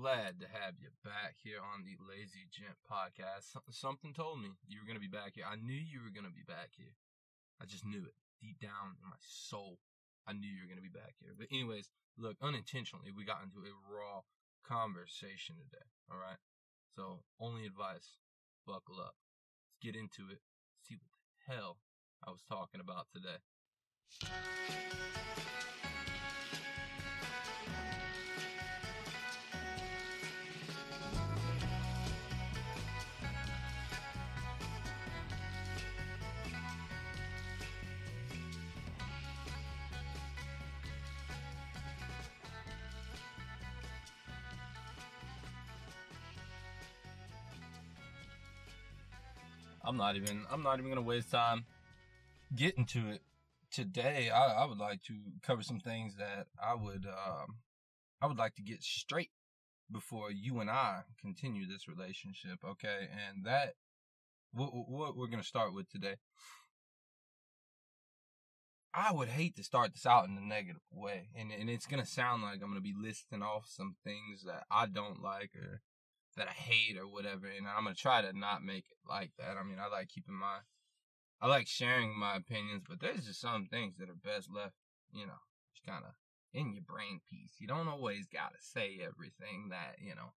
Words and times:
glad 0.00 0.40
to 0.40 0.48
have 0.48 0.80
you 0.80 0.88
back 1.04 1.36
here 1.44 1.60
on 1.60 1.84
the 1.84 1.92
Lazy 2.00 2.48
Gent 2.48 2.80
podcast. 2.88 3.52
Something 3.68 4.16
told 4.16 4.40
me 4.40 4.48
you 4.64 4.80
were 4.80 4.88
going 4.88 4.96
to 4.96 5.04
be 5.04 5.12
back 5.12 5.36
here. 5.36 5.44
I 5.44 5.60
knew 5.60 5.76
you 5.76 6.00
were 6.00 6.08
going 6.08 6.24
to 6.24 6.32
be 6.32 6.48
back 6.48 6.72
here. 6.72 6.96
I 7.60 7.68
just 7.68 7.84
knew 7.84 8.00
it 8.08 8.16
deep 8.40 8.56
down 8.64 8.96
in 8.96 9.04
my 9.04 9.20
soul. 9.20 9.76
I 10.24 10.32
knew 10.32 10.48
you 10.48 10.64
were 10.64 10.72
going 10.72 10.80
to 10.80 10.88
be 10.88 10.88
back 10.88 11.20
here. 11.20 11.36
But, 11.36 11.52
anyways, 11.52 11.92
look, 12.16 12.40
unintentionally, 12.40 13.12
we 13.12 13.28
got 13.28 13.44
into 13.44 13.60
a 13.60 13.76
raw 13.92 14.24
conversation 14.64 15.60
today. 15.60 15.92
All 16.08 16.16
right. 16.16 16.40
So, 16.96 17.20
only 17.36 17.68
advice 17.68 18.16
buckle 18.64 19.04
up. 19.04 19.20
Let's 19.68 19.84
get 19.84 20.00
into 20.00 20.32
it. 20.32 20.40
See 20.80 20.96
what 20.96 21.12
the 21.12 21.52
hell 21.52 21.76
I 22.24 22.32
was 22.32 22.40
talking 22.48 22.80
about 22.80 23.12
today. 23.12 23.44
I'm 49.90 49.96
not 49.96 50.14
even 50.14 50.44
I'm 50.48 50.62
not 50.62 50.78
even 50.78 50.88
gonna 50.88 51.02
waste 51.02 51.32
time 51.32 51.64
getting 52.54 52.84
to 52.86 53.08
it 53.08 53.22
today. 53.72 54.30
I, 54.30 54.62
I 54.62 54.64
would 54.64 54.78
like 54.78 55.02
to 55.08 55.14
cover 55.42 55.64
some 55.64 55.80
things 55.80 56.14
that 56.16 56.46
I 56.62 56.76
would 56.76 57.06
um 57.06 57.56
I 58.22 58.26
would 58.26 58.38
like 58.38 58.54
to 58.54 58.62
get 58.62 58.84
straight 58.84 59.30
before 59.90 60.30
you 60.30 60.60
and 60.60 60.70
I 60.70 61.00
continue 61.20 61.66
this 61.66 61.88
relationship. 61.88 62.60
Okay, 62.64 63.08
and 63.10 63.44
that 63.46 63.74
what 64.52 64.68
what 64.68 65.16
we're 65.16 65.26
gonna 65.26 65.42
start 65.42 65.74
with 65.74 65.90
today. 65.90 66.14
I 68.94 69.12
would 69.12 69.28
hate 69.28 69.56
to 69.56 69.64
start 69.64 69.92
this 69.92 70.06
out 70.06 70.28
in 70.28 70.38
a 70.38 70.40
negative 70.40 70.82
way, 70.92 71.30
and 71.34 71.50
and 71.50 71.68
it's 71.68 71.86
gonna 71.86 72.06
sound 72.06 72.44
like 72.44 72.62
I'm 72.62 72.68
gonna 72.68 72.80
be 72.80 72.94
listing 72.96 73.42
off 73.42 73.66
some 73.66 73.96
things 74.04 74.44
that 74.44 74.66
I 74.70 74.86
don't 74.86 75.20
like 75.20 75.50
or 75.56 75.82
that 76.36 76.48
I 76.48 76.52
hate 76.52 76.96
or 76.98 77.08
whatever, 77.08 77.46
and 77.46 77.66
I'm 77.66 77.84
gonna 77.84 77.94
try 77.94 78.22
to 78.22 78.36
not 78.36 78.62
make 78.62 78.84
it 78.90 78.98
like 79.08 79.32
that. 79.38 79.56
I 79.58 79.62
mean, 79.62 79.78
I 79.80 79.88
like 79.88 80.08
keeping 80.08 80.34
my, 80.34 80.58
I 81.40 81.48
like 81.48 81.66
sharing 81.66 82.18
my 82.18 82.36
opinions, 82.36 82.82
but 82.88 83.00
there's 83.00 83.26
just 83.26 83.40
some 83.40 83.66
things 83.70 83.96
that 83.98 84.08
are 84.08 84.14
best 84.14 84.48
left, 84.52 84.74
you 85.12 85.26
know, 85.26 85.40
just 85.74 85.86
kind 85.86 86.04
of 86.04 86.12
in 86.52 86.72
your 86.72 86.82
brain 86.82 87.20
piece. 87.28 87.54
You 87.58 87.66
don't 87.66 87.88
always 87.88 88.26
gotta 88.26 88.60
say 88.60 89.00
everything 89.02 89.68
that 89.70 89.96
you 90.00 90.14
know 90.14 90.32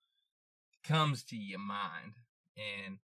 comes 0.84 1.24
to 1.24 1.36
your 1.36 1.58
mind, 1.58 2.14
and 2.56 2.98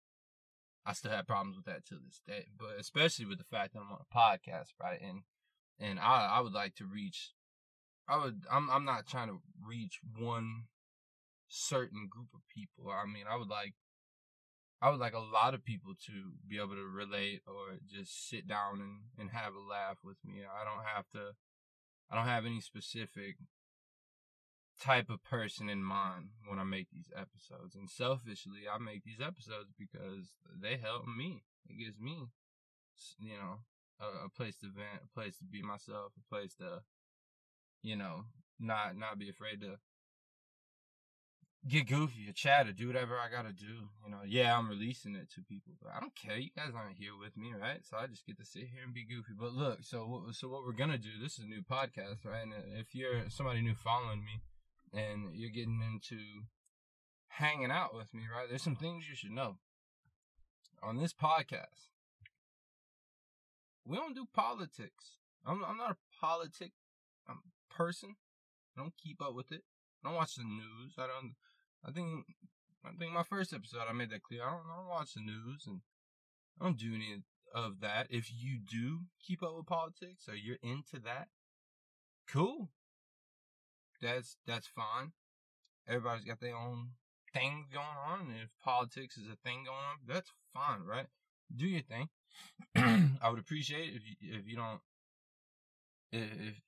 I 0.85 0.93
still 0.93 1.13
have 1.13 1.27
problems 1.27 1.57
with 1.57 1.67
that 1.67 1.87
to 1.87 1.95
this 1.95 2.21
day. 2.27 2.47
But 2.59 2.79
especially 2.79 3.27
with 3.27 3.39
the 3.39 3.45
fact 3.45 3.75
that 3.75 3.81
I'm 3.81 3.93
on 3.93 3.99
a 4.01 4.17
podcast, 4.17 4.71
right? 4.81 5.01
And 5.01 5.23
and 5.79 5.99
I 5.99 6.27
I 6.37 6.41
would 6.41 6.53
like 6.53 6.75
to 6.77 6.87
reach. 6.87 7.33
I 8.09 8.17
would. 8.23 8.43
I'm. 8.51 8.69
I'm 8.71 8.85
not 8.85 9.07
trying 9.07 9.29
to 9.29 9.41
reach 9.65 10.01
one 10.19 10.65
certain 11.53 12.09
group 12.09 12.29
of 12.35 12.41
people. 12.49 12.91
I 12.91 13.05
mean, 13.05 13.25
I 13.31 13.37
would 13.37 13.49
like 13.49 13.75
I 14.81 14.91
would 14.91 14.99
like 14.99 15.15
a 15.15 15.21
lot 15.21 15.55
of 15.55 15.65
people 15.65 15.93
to 16.07 16.33
be 16.49 16.57
able 16.57 16.75
to 16.75 16.85
relate 16.85 17.43
or 17.47 17.79
just 17.87 18.29
sit 18.29 18.49
down 18.49 18.81
and, 18.81 18.99
and 19.17 19.31
have 19.31 19.55
a 19.55 19.61
laugh 19.61 19.99
with 20.03 20.17
me. 20.25 20.43
I 20.43 20.65
don't 20.65 20.85
have 20.85 21.09
to 21.11 21.37
I 22.11 22.17
don't 22.17 22.27
have 22.27 22.47
any 22.47 22.61
specific 22.61 23.37
type 24.81 25.11
of 25.11 25.23
person 25.23 25.69
in 25.69 25.85
mind 25.85 26.31
when 26.49 26.59
I 26.59 26.65
make 26.65 26.89
these 26.91 27.13
episodes. 27.15 27.77
And 27.77 27.89
selfishly, 27.89 28.67
I 28.67 28.79
make 28.79 29.05
these 29.05 29.21
episodes 29.21 29.71
because 29.79 30.35
they 30.61 30.79
help 30.79 31.05
me. 31.07 31.45
It 31.69 31.79
gives 31.79 32.01
me, 32.01 32.27
you 33.21 33.37
know, 33.37 33.61
a, 34.01 34.27
a 34.27 34.29
place 34.29 34.57
to 34.57 34.67
vent, 34.67 35.05
a 35.05 35.15
place 35.15 35.37
to 35.39 35.45
be 35.45 35.63
myself, 35.63 36.13
a 36.17 36.35
place 36.35 36.55
to, 36.57 36.81
you 37.83 37.95
know, 37.95 38.25
not 38.59 38.97
not 38.97 39.19
be 39.19 39.29
afraid 39.29 39.61
to 39.61 39.79
get 41.69 41.87
goofy 41.87 42.29
or 42.29 42.33
chat 42.33 42.67
or 42.67 42.73
do 42.73 42.89
whatever 42.89 43.19
I 43.19 43.31
gotta 43.31 43.53
do. 43.53 43.89
You 44.05 44.11
know, 44.11 44.21
yeah, 44.27 44.57
I'm 44.57 44.69
releasing 44.69 45.15
it 45.15 45.31
to 45.35 45.43
people, 45.43 45.75
but 45.81 45.93
I 45.97 46.01
don't 46.01 46.15
care. 46.15 46.37
You 46.37 46.51
guys 46.57 46.73
aren't 46.75 46.97
here 46.97 47.17
with 47.19 47.37
me, 47.37 47.53
right? 47.59 47.85
So 47.85 47.97
I 47.97 48.07
just 48.07 48.27
get 48.27 48.39
to 48.39 48.45
sit 48.45 48.63
here 48.63 48.83
and 48.85 48.95
be 48.95 49.05
goofy. 49.05 49.33
But 49.39 49.53
look, 49.53 49.79
so 49.83 50.25
so 50.33 50.49
what 50.49 50.65
we're 50.65 50.73
gonna 50.73 50.99
do? 50.99 51.11
This 51.21 51.39
is 51.39 51.45
a 51.45 51.49
new 51.49 51.63
podcast, 51.63 52.25
right? 52.25 52.43
And 52.43 52.53
if 52.79 52.95
you're 52.95 53.29
somebody 53.29 53.61
new 53.61 53.75
following 53.75 54.25
me, 54.25 54.43
and 54.93 55.35
you're 55.35 55.51
getting 55.51 55.81
into 55.83 56.19
hanging 57.29 57.71
out 57.71 57.95
with 57.95 58.13
me, 58.13 58.23
right? 58.35 58.49
There's 58.49 58.63
some 58.63 58.77
things 58.77 59.09
you 59.09 59.15
should 59.15 59.31
know 59.31 59.57
on 60.83 60.97
this 60.97 61.15
podcast. 61.15 61.91
We 63.85 63.97
don't 63.97 64.15
do 64.15 64.27
politics. 64.33 65.19
I'm 65.47 65.65
I'm 65.65 65.77
not 65.77 65.93
a 65.93 65.97
politic 66.21 66.73
um, 67.29 67.43
person. 67.71 68.17
I 68.77 68.81
don't 68.81 68.97
keep 68.97 69.23
up 69.23 69.35
with 69.35 69.53
it. 69.53 69.63
I 70.05 70.09
don't 70.09 70.17
watch 70.17 70.35
the 70.35 70.45
news. 70.45 70.95
I 70.99 71.07
don't 71.07 71.35
I 71.85 71.91
think 71.91 72.27
I 72.85 72.91
think 72.99 73.13
my 73.13 73.23
first 73.23 73.53
episode 73.53 73.83
I 73.89 73.93
made 73.93 74.11
that 74.11 74.23
clear. 74.23 74.43
I 74.43 74.51
don't, 74.51 74.67
I 74.73 74.77
don't 74.77 74.89
watch 74.89 75.15
the 75.15 75.21
news 75.21 75.65
and 75.67 75.81
I 76.61 76.65
don't 76.65 76.79
do 76.79 76.95
any 76.95 77.23
of 77.55 77.81
that. 77.81 78.07
If 78.11 78.31
you 78.33 78.59
do 78.59 79.01
keep 79.25 79.43
up 79.43 79.57
with 79.57 79.67
politics 79.67 80.29
or 80.29 80.35
you're 80.35 80.59
into 80.63 80.99
that, 81.05 81.29
cool. 82.29 82.71
That's 84.01 84.37
that's 84.47 84.67
fine. 84.67 85.13
Everybody's 85.89 86.25
got 86.25 86.41
their 86.41 86.57
own 86.57 86.91
thing 87.33 87.67
going 87.73 87.87
on, 88.07 88.21
and 88.21 88.37
if 88.43 88.51
politics 88.63 89.17
is 89.17 89.29
a 89.29 89.37
thing 89.37 89.65
going 89.65 89.77
on, 89.77 89.97
that's 90.07 90.31
fine, 90.53 90.85
right? 90.85 91.07
Do 91.55 91.67
your 91.67 91.83
thing. 91.83 92.09
I 93.23 93.29
would 93.29 93.39
appreciate 93.39 93.95
if 93.95 94.03
you 94.07 94.39
if 94.39 94.47
you 94.47 94.57
don't 94.57 94.81
if 96.11 96.61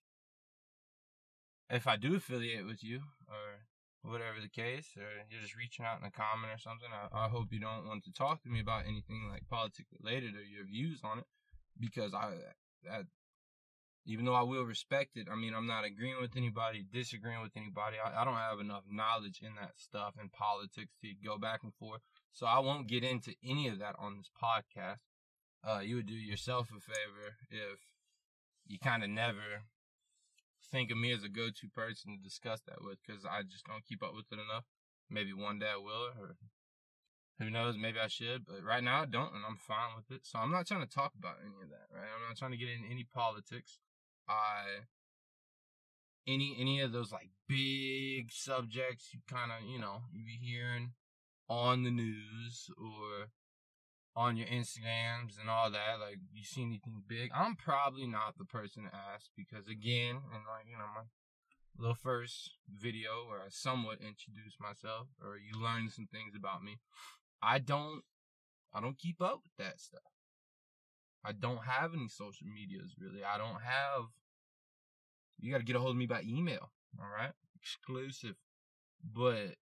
if 1.70 1.86
I 1.86 1.96
do 1.96 2.16
affiliate 2.16 2.66
with 2.66 2.82
you 2.84 3.00
or 3.28 3.66
whatever 4.04 4.36
the 4.40 4.48
case, 4.48 4.92
or 4.96 5.08
you're 5.30 5.40
just 5.40 5.56
reaching 5.56 5.84
out 5.84 5.98
in 6.00 6.06
a 6.06 6.10
comment 6.10 6.52
or 6.52 6.58
something, 6.58 6.88
I, 6.92 7.24
I 7.24 7.28
hope 7.28 7.48
you 7.50 7.60
don't 7.60 7.86
want 7.86 8.04
to 8.04 8.12
talk 8.12 8.42
to 8.42 8.50
me 8.50 8.60
about 8.60 8.84
anything 8.86 9.28
like 9.30 9.48
politics 9.48 9.88
related 9.98 10.36
or 10.36 10.44
your 10.44 10.66
views 10.66 11.00
on 11.02 11.18
it, 11.18 11.24
because 11.80 12.12
I, 12.12 12.32
that, 12.84 13.06
even 14.06 14.26
though 14.26 14.34
I 14.34 14.42
will 14.42 14.64
respect 14.64 15.16
it, 15.16 15.28
I 15.32 15.36
mean, 15.36 15.54
I'm 15.54 15.66
not 15.66 15.86
agreeing 15.86 16.20
with 16.20 16.36
anybody, 16.36 16.84
disagreeing 16.92 17.40
with 17.40 17.56
anybody. 17.56 17.96
I, 17.96 18.20
I 18.20 18.24
don't 18.26 18.34
have 18.34 18.60
enough 18.60 18.84
knowledge 18.90 19.40
in 19.40 19.54
that 19.58 19.72
stuff 19.76 20.14
in 20.20 20.28
politics 20.28 20.92
to 21.00 21.08
go 21.24 21.38
back 21.38 21.60
and 21.62 21.72
forth. 21.74 22.02
So 22.30 22.44
I 22.44 22.58
won't 22.58 22.86
get 22.86 23.02
into 23.02 23.34
any 23.42 23.68
of 23.68 23.78
that 23.78 23.96
on 23.98 24.18
this 24.18 24.30
podcast. 24.36 25.00
Uh, 25.66 25.80
you 25.80 25.96
would 25.96 26.06
do 26.06 26.14
yourself 26.14 26.68
a 26.68 26.80
favor 26.80 27.36
if 27.50 27.80
you 28.66 28.78
kind 28.78 29.02
of 29.02 29.08
never 29.08 29.64
think 30.70 30.90
of 30.90 30.98
me 30.98 31.12
as 31.12 31.22
a 31.22 31.28
go-to 31.28 31.68
person 31.68 32.16
to 32.16 32.22
discuss 32.22 32.60
that 32.66 32.82
with 32.82 32.98
because 33.06 33.24
I 33.24 33.42
just 33.42 33.64
don't 33.64 33.84
keep 33.84 34.02
up 34.02 34.14
with 34.14 34.26
it 34.32 34.38
enough. 34.38 34.64
Maybe 35.10 35.32
one 35.32 35.58
day 35.58 35.70
I 35.72 35.76
will, 35.76 36.10
or 36.18 36.36
who 37.38 37.50
knows, 37.50 37.76
maybe 37.76 37.98
I 37.98 38.08
should, 38.08 38.46
but 38.46 38.64
right 38.64 38.82
now 38.82 39.02
I 39.02 39.06
don't, 39.06 39.34
and 39.34 39.44
I'm 39.46 39.56
fine 39.56 39.96
with 39.96 40.10
it. 40.10 40.26
So 40.26 40.38
I'm 40.38 40.50
not 40.50 40.66
trying 40.66 40.86
to 40.86 40.92
talk 40.92 41.12
about 41.18 41.36
any 41.40 41.54
of 41.62 41.70
that, 41.70 41.92
right? 41.92 42.08
I'm 42.08 42.28
not 42.28 42.38
trying 42.38 42.52
to 42.52 42.56
get 42.56 42.68
into 42.68 42.90
any 42.90 43.06
politics. 43.12 43.78
I 44.28 44.86
any 46.26 46.56
any 46.58 46.80
of 46.80 46.92
those 46.92 47.12
like 47.12 47.28
big 47.48 48.32
subjects 48.32 49.10
you 49.12 49.20
kind 49.28 49.50
of 49.52 49.68
you 49.68 49.78
know 49.78 50.02
you 50.10 50.24
be 50.24 50.38
hearing 50.40 50.92
on 51.48 51.82
the 51.82 51.90
news 51.90 52.70
or 52.78 53.28
on 54.16 54.36
your 54.36 54.46
Instagrams 54.46 55.40
and 55.40 55.50
all 55.50 55.70
that, 55.70 55.98
like 56.00 56.18
you 56.32 56.44
see 56.44 56.62
anything 56.62 57.02
big, 57.08 57.30
I'm 57.34 57.56
probably 57.56 58.06
not 58.06 58.38
the 58.38 58.44
person 58.44 58.84
to 58.84 58.90
ask 58.94 59.30
because 59.36 59.66
again, 59.68 60.16
and 60.32 60.42
like 60.46 60.66
you 60.66 60.78
know 60.78 60.86
my 60.94 61.02
little 61.76 61.96
first 61.96 62.52
video 62.70 63.26
where 63.28 63.40
I 63.40 63.48
somewhat 63.48 63.98
introduced 64.00 64.60
myself 64.60 65.08
or 65.20 65.36
you 65.36 65.60
learn 65.60 65.90
some 65.90 66.06
things 66.12 66.34
about 66.36 66.62
me, 66.62 66.78
I 67.42 67.58
don't 67.58 68.02
I 68.72 68.80
don't 68.80 68.98
keep 68.98 69.20
up 69.20 69.40
with 69.42 69.56
that 69.58 69.80
stuff. 69.80 70.02
I 71.24 71.32
don't 71.32 71.64
have 71.64 71.94
any 71.94 72.08
social 72.08 72.46
medias 72.46 72.94
really. 73.00 73.24
I 73.24 73.38
don't 73.38 73.62
have 73.62 74.04
you 75.40 75.50
got 75.50 75.58
to 75.58 75.64
get 75.64 75.76
a 75.76 75.80
hold 75.80 75.92
of 75.92 75.96
me 75.96 76.06
by 76.06 76.22
email, 76.22 76.70
all 77.00 77.10
right? 77.10 77.32
Exclusive. 77.60 78.36
But 79.02 79.56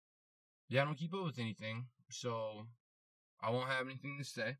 yeah, 0.69 0.83
I 0.83 0.85
don't 0.85 0.99
keep 0.99 1.15
up 1.15 1.25
with 1.25 1.39
anything. 1.39 1.87
So 2.11 2.67
I 3.43 3.51
won't 3.51 3.69
have 3.69 3.87
anything 3.87 4.17
to 4.19 4.25
say. 4.25 4.57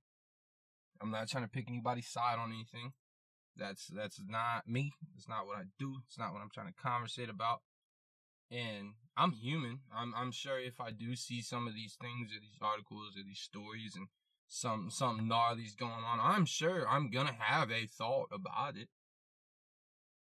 I'm 1.01 1.11
not 1.11 1.29
trying 1.29 1.45
to 1.45 1.51
pick 1.51 1.69
anybody's 1.69 2.09
side 2.09 2.39
on 2.39 2.53
anything. 2.53 2.93
That's 3.57 3.89
that's 3.89 4.21
not 4.27 4.69
me. 4.69 4.93
It's 5.17 5.29
not 5.29 5.47
what 5.47 5.59
I 5.59 5.63
do. 5.79 5.97
It's 6.07 6.19
not 6.19 6.33
what 6.33 6.41
I'm 6.43 6.51
trying 6.53 6.69
to 6.69 6.83
conversate 6.83 7.29
about. 7.29 7.61
And 8.51 8.95
I'm 9.17 9.33
human. 9.33 9.81
I'm 9.95 10.15
I'm 10.17 10.33
sure 10.33 10.59
if 10.59 10.81
I 10.81 10.91
do 10.91 11.15
see 11.17 11.43
some 11.43 11.67
of 11.67 11.75
these 11.75 11.97
things 12.01 12.31
or 12.31 12.41
these 12.41 12.59
articles 12.61 13.17
or 13.17 13.25
these 13.25 13.41
stories 13.41 13.95
and 13.97 14.09
some 14.49 14.91
something 14.91 15.29
gnarly's 15.29 15.75
going 15.75 16.05
on, 16.05 16.19
I'm 16.21 16.45
sure 16.45 16.89
I'm 16.89 17.11
gonna 17.11 17.37
have 17.39 17.71
a 17.71 17.87
thought 17.87 18.29
about 18.33 18.77
it. 18.77 18.89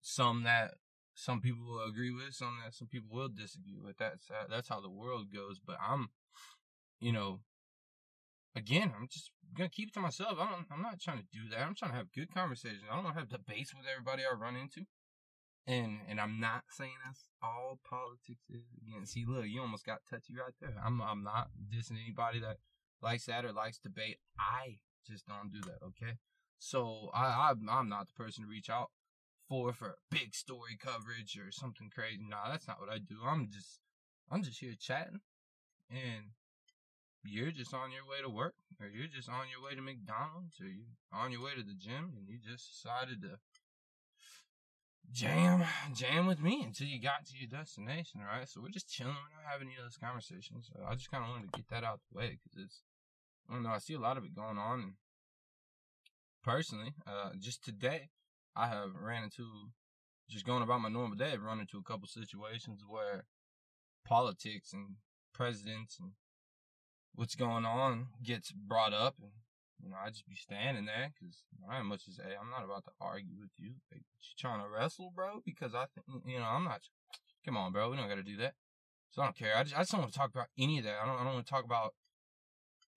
Some 0.01 0.43
that 0.45 0.75
some 1.15 1.41
people 1.41 1.65
will 1.65 1.85
agree 1.85 2.13
with, 2.13 2.35
some 2.35 2.59
that 2.65 2.75
some 2.75 2.89
people 2.89 3.09
will 3.11 3.29
disagree 3.29 3.79
with. 3.83 3.99
That's 3.99 4.31
that's 4.49 4.69
how 4.69 4.81
the 4.81 4.91
world 4.91 5.33
goes. 5.35 5.59
But 5.59 5.77
I'm, 5.81 6.11
you 7.01 7.13
know, 7.13 7.41
again, 8.57 8.93
I'm 8.97 9.09
just 9.09 9.31
gonna 9.57 9.69
keep 9.69 9.89
it 9.89 9.95
to 9.95 10.01
myself. 10.01 10.39
I 10.39 10.51
don't. 10.51 10.67
I'm 10.71 10.83
not 10.83 11.01
trying 11.01 11.19
to 11.19 11.27
do 11.33 11.49
that. 11.51 11.61
I'm 11.61 11.75
trying 11.75 11.93
to 11.93 11.97
have 11.97 12.13
good 12.13 12.33
conversations. 12.33 12.83
I 12.91 12.95
don't 12.95 13.05
to 13.13 13.19
have 13.19 13.29
debates 13.29 13.75
with 13.75 13.87
everybody 13.91 14.23
I 14.23 14.35
run 14.35 14.57
into. 14.57 14.83
And 15.67 15.99
and 16.09 16.21
I'm 16.21 16.41
not 16.41 16.65
saying 16.71 16.97
that's 17.05 17.29
all 17.43 17.79
politics 17.89 18.45
is. 18.49 18.65
Again, 18.81 19.05
see, 19.05 19.25
look, 19.27 19.45
you 19.47 19.61
almost 19.61 19.85
got 19.85 20.01
touchy 20.09 20.35
right 20.35 20.55
there. 20.61 20.75
I'm 20.83 21.01
I'm 21.03 21.23
not 21.23 21.49
dissing 21.69 22.03
anybody 22.03 22.41
that 22.41 22.57
likes 23.03 23.27
that 23.27 23.45
or 23.45 23.53
likes 23.53 23.79
debate. 23.79 24.19
I 24.39 24.79
just 25.07 25.27
don't 25.27 25.53
do 25.53 25.61
that. 25.61 25.85
Okay. 25.85 26.15
So 26.59 27.11
I 27.15 27.51
I'm, 27.51 27.69
I'm 27.69 27.89
not 27.89 28.09
the 28.09 28.15
person 28.15 28.45
to 28.45 28.51
reach 28.51 28.71
out 28.71 28.91
for 29.49 29.73
for 29.73 29.97
big 30.11 30.35
story 30.35 30.79
coverage 30.79 31.39
or 31.39 31.51
something 31.51 31.91
crazy. 31.95 32.27
Nah, 32.29 32.51
that's 32.51 32.67
not 32.67 32.81
what 32.81 32.91
I 32.91 32.99
do. 32.99 33.17
I'm 33.27 33.49
just 33.51 33.81
I'm 34.31 34.43
just 34.43 34.61
here 34.61 34.75
chatting, 34.79 35.21
and 35.91 36.33
you're 37.29 37.53
just 37.53 37.75
on 37.75 37.93
your 37.93 38.05
way 38.09 38.21
to 38.23 38.29
work, 38.29 38.55
or 38.81 38.89
you're 38.89 39.13
just 39.13 39.29
on 39.29 39.47
your 39.53 39.63
way 39.63 39.75
to 39.75 39.83
McDonald's, 39.83 40.61
or 40.61 40.67
you're 40.67 40.97
on 41.13 41.33
your 41.33 41.43
way 41.45 41.53
to 41.57 41.63
the 41.63 41.77
gym, 41.79 42.17
and 42.17 42.29
you 42.29 42.39
just 42.41 42.73
decided 42.73 43.23
to 43.23 43.39
jam, 45.13 45.65
jam 45.95 46.27
with 46.27 46.41
me 46.41 46.63
until 46.65 46.87
you 46.87 47.01
got 47.01 47.27
to 47.27 47.37
your 47.37 47.49
destination, 47.49 48.21
right? 48.21 48.49
So 48.49 48.61
we're 48.61 48.75
just 48.75 48.89
chilling. 48.89 49.15
We're 49.15 49.43
not 49.43 49.53
having 49.53 49.69
any 49.69 49.77
of 49.77 49.85
those 49.85 49.97
conversations. 49.97 50.71
So 50.73 50.81
I 50.87 50.95
just 50.95 51.11
kind 51.11 51.25
of 51.25 51.31
wanted 51.31 51.53
to 51.53 51.59
get 51.59 51.69
that 51.71 51.85
out 51.85 52.01
the 52.11 52.19
way 52.19 52.39
because 52.39 52.65
it's, 52.65 52.83
I 53.49 53.55
don't 53.55 53.63
know, 53.63 53.71
I 53.71 53.79
see 53.79 53.95
a 53.95 54.01
lot 54.01 54.17
of 54.17 54.25
it 54.25 54.35
going 54.35 54.59
on. 54.59 54.81
And 54.81 54.93
personally, 56.45 56.93
uh, 57.07 57.31
just 57.39 57.65
today, 57.65 58.11
I 58.57 58.69
have 58.69 58.91
ran 59.01 59.25
into, 59.25 59.45
just 60.29 60.47
going 60.47 60.63
about 60.63 60.81
my 60.81 60.89
normal 60.89 61.17
day, 61.17 61.33
I've 61.33 61.43
run 61.43 61.61
into 61.61 61.79
a 61.79 61.83
couple 61.83 62.07
situations 62.07 62.83
where 62.87 63.25
politics 64.05 64.73
and 64.73 64.97
presidents 65.33 65.99
and 66.01 66.13
what's 67.19 67.35
going 67.35 67.67
on 67.67 68.07
gets 68.23 68.53
brought 68.53 68.93
up 68.93 69.17
and 69.21 69.33
you 69.83 69.91
know, 69.91 69.97
I 70.05 70.11
just 70.11 70.27
be 70.29 70.35
standing 70.35 70.87
there 70.87 71.11
because 71.15 71.43
I 71.69 71.79
ain't 71.79 71.87
much 71.87 72.03
as 72.09 72.17
hey, 72.17 72.35
I'm 72.41 72.51
not 72.51 72.65
about 72.65 72.85
to 72.85 72.91
argue 73.01 73.39
with 73.39 73.51
you. 73.59 73.75
Like, 73.93 74.03
you 74.03 74.35
trying 74.39 74.63
to 74.63 74.69
wrestle, 74.69 75.13
bro? 75.15 75.41
Because 75.45 75.75
I 75.75 75.87
think 75.95 76.07
you 76.27 76.39
know 76.39 76.47
I'm 76.47 76.65
not. 76.65 76.81
Come 77.45 77.57
on, 77.57 77.73
bro. 77.73 77.91
We 77.91 77.97
don't 77.97 78.09
got 78.09 78.17
to 78.17 78.23
do 78.23 78.37
that. 78.39 78.55
So 79.11 79.23
I 79.23 79.27
don't 79.27 79.37
care. 79.37 79.57
I 79.57 79.63
just, 79.63 79.77
I 79.77 79.81
just 79.81 79.93
don't 79.93 80.01
want 80.01 80.13
to 80.13 80.19
talk 80.19 80.31
about 80.35 80.49
any 80.59 80.79
of 80.79 80.85
that. 80.85 80.97
I 81.03 81.07
don't 81.07 81.21
I 81.21 81.25
don't 81.25 81.35
want 81.35 81.47
to 81.47 81.51
talk 81.51 81.65
about 81.65 81.95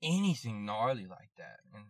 anything 0.04 0.66
gnarly 0.66 1.06
like 1.06 1.30
that. 1.38 1.60
And 1.74 1.86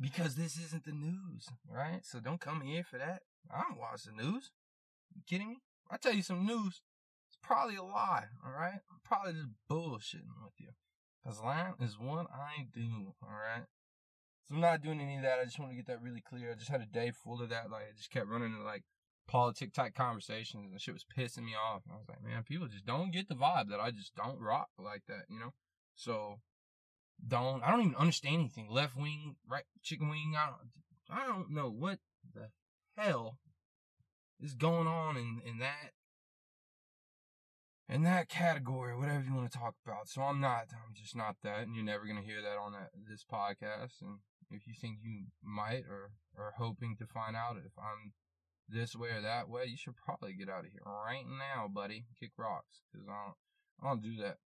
because 0.00 0.34
this 0.34 0.56
isn't 0.58 0.84
the 0.84 0.92
news, 0.92 1.46
right? 1.68 2.00
So 2.04 2.20
don't 2.20 2.40
come 2.40 2.60
here 2.62 2.84
for 2.84 2.98
that. 2.98 3.22
I 3.52 3.62
don't 3.62 3.78
watch 3.78 4.04
the 4.04 4.12
news. 4.12 4.50
You 5.14 5.22
kidding 5.28 5.50
me? 5.50 5.56
I 5.90 5.96
tell 5.96 6.14
you 6.14 6.22
some 6.22 6.46
news. 6.46 6.82
It's 7.30 7.38
probably 7.42 7.76
a 7.76 7.82
lie. 7.82 8.26
All 8.44 8.52
right. 8.52 8.80
I'm 8.90 9.00
probably 9.04 9.32
just 9.32 9.48
bullshitting 9.70 10.38
with 10.42 10.54
you. 10.58 10.68
Cause 11.24 11.40
lying 11.40 11.74
is 11.80 11.98
one 11.98 12.26
I 12.32 12.66
do, 12.74 13.14
alright? 13.22 13.66
So 14.44 14.56
I'm 14.56 14.60
not 14.60 14.82
doing 14.82 15.00
any 15.00 15.16
of 15.16 15.22
that. 15.22 15.38
I 15.40 15.44
just 15.44 15.58
want 15.58 15.70
to 15.70 15.76
get 15.76 15.86
that 15.86 16.02
really 16.02 16.20
clear. 16.20 16.50
I 16.50 16.54
just 16.54 16.70
had 16.70 16.80
a 16.80 16.86
day 16.86 17.12
full 17.12 17.40
of 17.40 17.50
that. 17.50 17.70
Like, 17.70 17.84
I 17.90 17.96
just 17.96 18.10
kept 18.10 18.26
running 18.26 18.52
into 18.52 18.64
like 18.64 18.82
politic 19.28 19.72
type 19.72 19.94
conversations 19.94 20.72
and 20.72 20.80
shit 20.80 20.94
was 20.94 21.06
pissing 21.16 21.44
me 21.44 21.52
off. 21.54 21.82
And 21.84 21.94
I 21.94 21.98
was 21.98 22.08
like, 22.08 22.24
man, 22.24 22.42
people 22.42 22.66
just 22.66 22.86
don't 22.86 23.12
get 23.12 23.28
the 23.28 23.36
vibe 23.36 23.68
that 23.68 23.78
I 23.80 23.92
just 23.92 24.16
don't 24.16 24.40
rock 24.40 24.68
like 24.78 25.02
that, 25.06 25.26
you 25.28 25.38
know? 25.38 25.52
So, 25.94 26.40
don't, 27.26 27.62
I 27.62 27.70
don't 27.70 27.82
even 27.82 27.94
understand 27.94 28.40
anything. 28.40 28.68
Left 28.68 28.96
wing, 28.96 29.36
right, 29.48 29.64
chicken 29.82 30.08
wing, 30.08 30.34
I 30.36 30.46
don't, 30.46 31.20
I 31.22 31.26
don't 31.26 31.50
know 31.50 31.70
what 31.70 31.98
the 32.34 32.48
hell 32.96 33.38
is 34.40 34.54
going 34.54 34.88
on 34.88 35.16
in, 35.16 35.40
in 35.46 35.58
that 35.58 35.92
in 37.88 38.02
that 38.02 38.28
category, 38.28 38.96
whatever 38.96 39.24
you 39.24 39.34
want 39.34 39.50
to 39.50 39.58
talk 39.58 39.74
about. 39.84 40.08
So 40.08 40.22
I'm 40.22 40.40
not, 40.40 40.72
I'm 40.72 40.94
just 40.94 41.16
not 41.16 41.36
that, 41.42 41.66
and 41.66 41.74
you're 41.74 41.84
never 41.84 42.06
gonna 42.06 42.22
hear 42.22 42.42
that 42.42 42.58
on 42.58 42.74
this 43.08 43.24
podcast. 43.24 44.00
And 44.00 44.18
if 44.50 44.66
you 44.66 44.74
think 44.78 44.98
you 45.02 45.26
might 45.42 45.84
or 45.88 46.12
are 46.38 46.54
hoping 46.58 46.96
to 46.98 47.06
find 47.06 47.36
out 47.36 47.56
if 47.56 47.72
I'm 47.78 48.12
this 48.68 48.94
way 48.96 49.08
or 49.10 49.20
that 49.20 49.48
way, 49.48 49.64
you 49.66 49.76
should 49.76 49.96
probably 49.96 50.34
get 50.34 50.48
out 50.48 50.64
of 50.64 50.72
here 50.72 50.82
right 50.84 51.26
now, 51.26 51.68
buddy. 51.68 52.06
Kick 52.18 52.30
rocks, 52.38 52.82
cause 52.92 53.04
I 53.08 53.26
don't, 53.26 53.36
I 53.82 53.88
don't 53.88 54.02
do 54.02 54.22
that. 54.22 54.38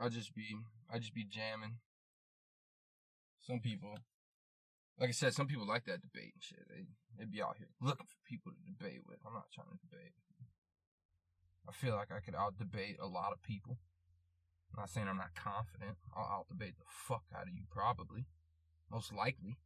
I 0.00 0.08
just 0.08 0.34
be, 0.34 0.56
I 0.92 0.98
just 0.98 1.14
be 1.14 1.24
jamming. 1.24 1.78
Some 3.40 3.60
people, 3.60 3.98
like 4.98 5.08
I 5.08 5.12
said, 5.12 5.34
some 5.34 5.46
people 5.46 5.66
like 5.66 5.84
that 5.84 6.02
debate 6.02 6.34
and 6.34 6.42
shit. 6.42 6.66
They, 6.68 6.84
they 7.18 7.24
be 7.24 7.42
out 7.42 7.56
here 7.58 7.70
looking 7.80 8.06
for 8.06 8.28
people 8.28 8.52
to 8.52 8.58
debate 8.66 9.02
with. 9.06 9.18
I'm 9.26 9.34
not 9.34 9.50
trying 9.52 9.70
to 9.70 9.78
debate. 9.78 10.14
I 11.66 11.72
feel 11.72 11.94
like 11.94 12.12
I 12.12 12.20
could 12.20 12.34
out 12.34 12.58
debate 12.58 12.96
a 13.00 13.06
lot 13.06 13.32
of 13.32 13.42
people. 13.42 13.78
I'm 14.72 14.82
not 14.82 14.90
saying 14.90 15.08
I'm 15.08 15.16
not 15.16 15.34
confident. 15.34 15.96
I'll 16.14 16.40
out 16.40 16.48
debate 16.48 16.76
the 16.78 16.84
fuck 16.86 17.24
out 17.34 17.48
of 17.48 17.54
you, 17.54 17.64
probably. 17.70 18.26
Most 18.90 19.12
likely. 19.12 19.58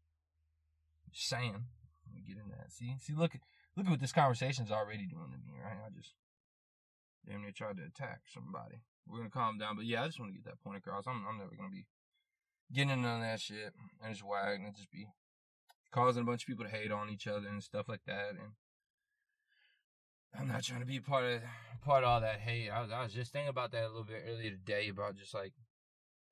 Just 1.12 1.28
saying. 1.28 1.66
Let 2.06 2.14
me 2.14 2.22
get 2.26 2.36
in 2.42 2.48
that. 2.50 2.72
See, 2.72 2.94
see, 3.00 3.14
look 3.14 3.34
look 3.76 3.86
at 3.86 3.90
what 3.90 4.00
this 4.00 4.12
conversation's 4.12 4.70
already 4.70 5.06
doing 5.06 5.30
to 5.32 5.38
me, 5.38 5.58
right? 5.62 5.78
I 5.86 5.90
just 5.96 6.14
damn 7.26 7.42
near 7.42 7.52
tried 7.52 7.76
to 7.78 7.84
attack 7.84 8.22
somebody. 8.26 8.82
We're 9.06 9.18
gonna 9.18 9.30
calm 9.30 9.58
down, 9.58 9.76
but 9.76 9.86
yeah, 9.86 10.02
I 10.02 10.06
just 10.06 10.20
want 10.20 10.32
to 10.32 10.38
get 10.38 10.44
that 10.44 10.62
point 10.62 10.78
across. 10.78 11.06
I'm 11.06 11.24
I'm 11.28 11.38
never 11.38 11.56
gonna 11.56 11.70
be 11.70 11.86
getting 12.72 12.90
into 12.90 13.08
that 13.08 13.40
shit 13.40 13.72
and 14.02 14.12
just 14.12 14.24
wag 14.24 14.60
and 14.60 14.74
just 14.74 14.90
be 14.90 15.06
causing 15.90 16.22
a 16.22 16.26
bunch 16.26 16.42
of 16.42 16.46
people 16.46 16.64
to 16.64 16.70
hate 16.70 16.90
on 16.90 17.10
each 17.10 17.26
other 17.26 17.48
and 17.48 17.62
stuff 17.62 17.88
like 17.88 18.04
that. 18.06 18.30
And 18.30 18.56
I'm 20.38 20.48
not 20.48 20.62
trying 20.62 20.80
to 20.80 20.86
be 20.86 21.00
part 21.00 21.24
of 21.24 21.40
part 21.84 22.04
of 22.04 22.10
all 22.10 22.20
that 22.20 22.40
hate. 22.40 22.70
I 22.70 22.80
was, 22.80 22.90
I 22.90 23.02
was 23.02 23.12
just 23.12 23.32
thinking 23.32 23.48
about 23.50 23.72
that 23.72 23.84
a 23.84 23.88
little 23.88 24.04
bit 24.04 24.24
earlier 24.28 24.50
today 24.50 24.88
about 24.88 25.16
just 25.16 25.34
like 25.34 25.52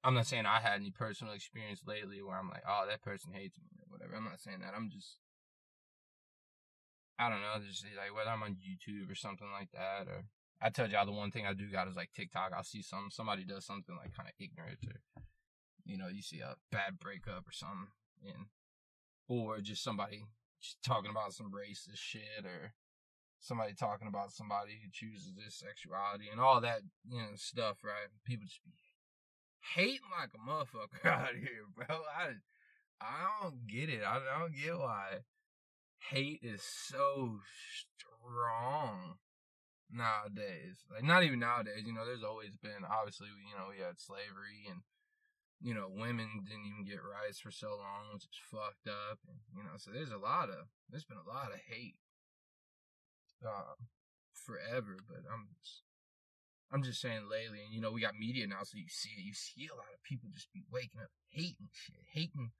I'm 0.02 0.14
not 0.14 0.26
saying 0.26 0.46
I 0.46 0.60
had 0.60 0.80
any 0.80 0.90
personal 0.90 1.34
experience 1.34 1.82
lately 1.86 2.22
where 2.22 2.38
I'm 2.38 2.48
like, 2.48 2.62
oh, 2.66 2.86
that 2.88 3.02
person 3.02 3.32
hates 3.34 3.58
me 3.58 3.68
or 3.78 3.86
whatever. 3.88 4.16
I'm 4.16 4.24
not 4.24 4.40
saying 4.40 4.60
that. 4.60 4.72
I'm 4.74 4.90
just 4.90 5.18
I 7.18 7.28
don't 7.28 7.42
know, 7.42 7.60
just 7.66 7.84
like 7.84 8.16
whether 8.16 8.30
I'm 8.30 8.42
on 8.42 8.56
YouTube 8.56 9.10
or 9.10 9.14
something 9.14 9.48
like 9.52 9.68
that, 9.72 10.08
or 10.08 10.24
I 10.62 10.70
told 10.70 10.90
y'all 10.90 11.04
the 11.04 11.12
one 11.12 11.30
thing 11.30 11.46
I 11.46 11.52
do 11.52 11.70
got 11.70 11.88
is 11.88 11.96
like 11.96 12.10
TikTok. 12.14 12.52
I'll 12.56 12.64
see 12.64 12.82
some 12.82 13.08
somebody 13.10 13.44
does 13.44 13.66
something 13.66 13.94
like 13.96 14.16
kind 14.16 14.28
of 14.28 14.34
ignorant 14.38 14.78
or 14.88 15.00
you 15.84 15.98
know, 15.98 16.08
you 16.08 16.22
see 16.22 16.40
a 16.40 16.54
bad 16.70 16.98
breakup 16.98 17.48
or 17.48 17.52
something, 17.52 17.88
and 18.24 18.46
or 19.28 19.60
just 19.60 19.82
somebody 19.82 20.24
just 20.60 20.82
talking 20.82 21.10
about 21.10 21.32
some 21.32 21.50
racist 21.50 21.96
shit 21.96 22.44
or 22.44 22.74
somebody 23.40 23.74
talking 23.74 24.08
about 24.08 24.32
somebody 24.32 24.78
who 24.82 24.88
chooses 24.92 25.32
this 25.34 25.56
sexuality 25.56 26.28
and 26.30 26.40
all 26.40 26.60
that, 26.60 26.80
you 27.08 27.18
know, 27.18 27.34
stuff, 27.34 27.78
right? 27.82 28.08
People 28.24 28.46
just 28.46 28.64
be 28.64 28.72
hating 29.74 30.08
like 30.12 30.30
a 30.34 30.50
motherfucker 30.50 31.04
out 31.10 31.34
here, 31.34 31.64
bro. 31.74 32.00
I, 32.06 32.38
I 33.00 33.42
don't 33.42 33.66
get 33.66 33.88
it. 33.88 34.02
I 34.06 34.20
don't 34.38 34.54
get 34.54 34.78
why 34.78 35.24
hate 36.08 36.40
is 36.42 36.62
so 36.62 37.40
strong 37.76 39.16
nowadays. 39.90 40.84
Like, 40.90 41.04
not 41.04 41.24
even 41.24 41.40
nowadays, 41.40 41.84
you 41.84 41.92
know, 41.92 42.04
there's 42.04 42.24
always 42.24 42.56
been, 42.56 42.84
obviously, 42.88 43.28
you 43.28 43.56
know, 43.56 43.68
we 43.68 43.82
had 43.84 44.00
slavery 44.00 44.64
and, 44.68 44.80
you 45.60 45.74
know, 45.74 45.88
women 45.92 46.44
didn't 46.48 46.66
even 46.66 46.88
get 46.88 47.04
rights 47.04 47.38
for 47.38 47.50
so 47.50 47.76
long, 47.76 48.12
which 48.12 48.24
is 48.24 48.48
fucked 48.50 48.88
up. 48.88 49.20
And, 49.28 49.38
you 49.52 49.62
know, 49.62 49.76
so 49.76 49.90
there's 49.92 50.12
a 50.12 50.20
lot 50.20 50.48
of, 50.48 50.72
there's 50.88 51.04
been 51.04 51.20
a 51.20 51.28
lot 51.28 51.52
of 51.52 51.60
hate 51.68 51.99
uh, 53.46 53.76
forever, 54.32 54.96
but 55.08 55.22
I'm 55.30 55.48
just, 55.58 55.82
I'm 56.72 56.82
just 56.82 57.00
saying 57.00 57.28
lately, 57.30 57.60
and 57.64 57.74
you 57.74 57.80
know, 57.80 57.92
we 57.92 58.00
got 58.00 58.14
media 58.18 58.46
now, 58.46 58.62
so 58.62 58.78
you 58.78 58.88
see 58.88 59.10
it. 59.16 59.24
You 59.24 59.34
see 59.34 59.68
a 59.70 59.76
lot 59.76 59.94
of 59.94 60.02
people 60.02 60.30
just 60.32 60.52
be 60.52 60.62
waking 60.70 61.00
up 61.00 61.10
hating 61.30 61.70
shit, 61.72 62.04
hating, 62.12 62.50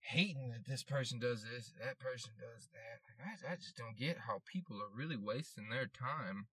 hating 0.00 0.50
that 0.50 0.66
this 0.66 0.82
person 0.82 1.18
does 1.18 1.42
this, 1.42 1.72
that 1.80 1.98
person 1.98 2.32
does 2.38 2.68
that. 2.72 3.00
Like, 3.06 3.20
I, 3.20 3.52
I 3.52 3.56
just 3.56 3.76
don't 3.76 3.96
get 3.96 4.28
how 4.28 4.42
people 4.46 4.76
are 4.76 4.92
really 4.94 5.16
wasting 5.16 5.68
their 5.70 5.86
time 5.86 6.46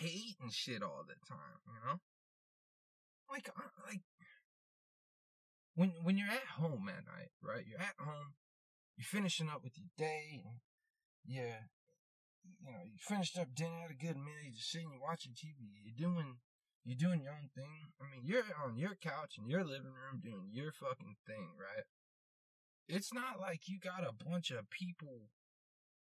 hating 0.00 0.50
shit 0.50 0.82
all 0.82 1.04
the 1.06 1.14
time, 1.26 1.60
you 1.66 1.80
know? 1.86 2.00
Like, 3.30 3.50
like, 3.86 4.00
when, 5.74 5.92
when 6.02 6.16
you're 6.16 6.28
at 6.28 6.60
home 6.60 6.88
at 6.88 7.06
night, 7.06 7.30
right? 7.42 7.64
You're 7.66 7.80
at 7.80 7.94
home, 7.98 8.34
you're 8.96 9.04
finishing 9.04 9.48
up 9.48 9.62
with 9.62 9.74
your 9.76 9.88
day, 9.96 10.42
and 10.44 10.58
yeah, 11.24 11.68
you 12.60 12.72
know, 12.72 12.84
you 12.84 12.98
finished 12.98 13.38
up 13.38 13.54
dinner, 13.54 13.82
had 13.82 13.90
a 13.90 13.94
good 13.94 14.16
meal, 14.16 14.40
you're 14.42 14.54
just 14.54 14.70
sitting, 14.70 14.90
you're 14.92 15.00
watching 15.00 15.32
TV, 15.32 15.68
you're 15.84 15.96
doing, 15.96 16.36
you're 16.84 16.98
doing 16.98 17.22
your 17.22 17.32
own 17.32 17.50
thing. 17.54 17.92
I 18.00 18.04
mean, 18.10 18.24
you're 18.24 18.44
on 18.64 18.76
your 18.76 18.94
couch 18.94 19.36
in 19.38 19.48
your 19.48 19.64
living 19.64 19.94
room 19.94 20.20
doing 20.22 20.48
your 20.50 20.72
fucking 20.72 21.16
thing, 21.26 21.50
right? 21.58 21.84
It's 22.88 23.12
not 23.12 23.40
like 23.40 23.68
you 23.68 23.78
got 23.78 24.06
a 24.06 24.16
bunch 24.16 24.50
of 24.50 24.70
people. 24.70 25.28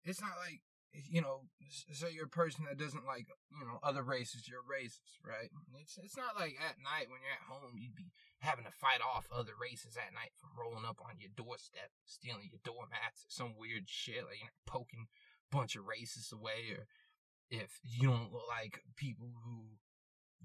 It's 0.04 0.22
not 0.22 0.36
like, 0.38 0.62
you 0.92 1.22
know, 1.22 1.48
say 1.92 2.12
you're 2.12 2.32
a 2.32 2.32
person 2.32 2.65
that 2.68 2.80
doesn't 2.80 3.06
like, 3.06 3.27
you 3.51 3.65
know, 3.65 3.80
other 3.84 4.04
races, 4.04 4.48
you're 4.48 4.63
racist, 4.63 5.20
right? 5.24 5.51
It's, 5.82 5.98
it's 5.98 6.15
not 6.15 6.39
like 6.39 6.56
at 6.60 6.80
night 6.80 7.12
when 7.12 7.20
you're 7.20 7.36
at 7.36 7.51
home, 7.51 7.75
you'd 7.75 7.96
be 7.96 8.12
having 8.39 8.63
to 8.63 8.72
fight 8.72 9.01
off 9.04 9.27
other 9.32 9.56
races 9.60 9.98
at 9.98 10.15
night 10.15 10.32
from 10.39 10.56
rolling 10.56 10.88
up 10.88 11.00
on 11.04 11.20
your 11.20 11.32
doorstep, 11.36 11.92
stealing 12.06 12.48
your 12.51 12.63
doormats, 12.63 13.27
or 13.27 13.32
some 13.32 13.60
weird 13.60 13.88
shit, 13.88 14.24
like, 14.24 14.39
you 14.39 14.48
know, 14.48 14.60
poking 14.68 15.08
bunch 15.52 15.75
of 15.75 15.84
racists 15.84 16.34
away 16.34 16.75
or 16.75 16.88
if 17.50 17.80
you 17.84 18.08
don't 18.10 18.32
like 18.50 18.82
people 18.96 19.28
who 19.44 19.78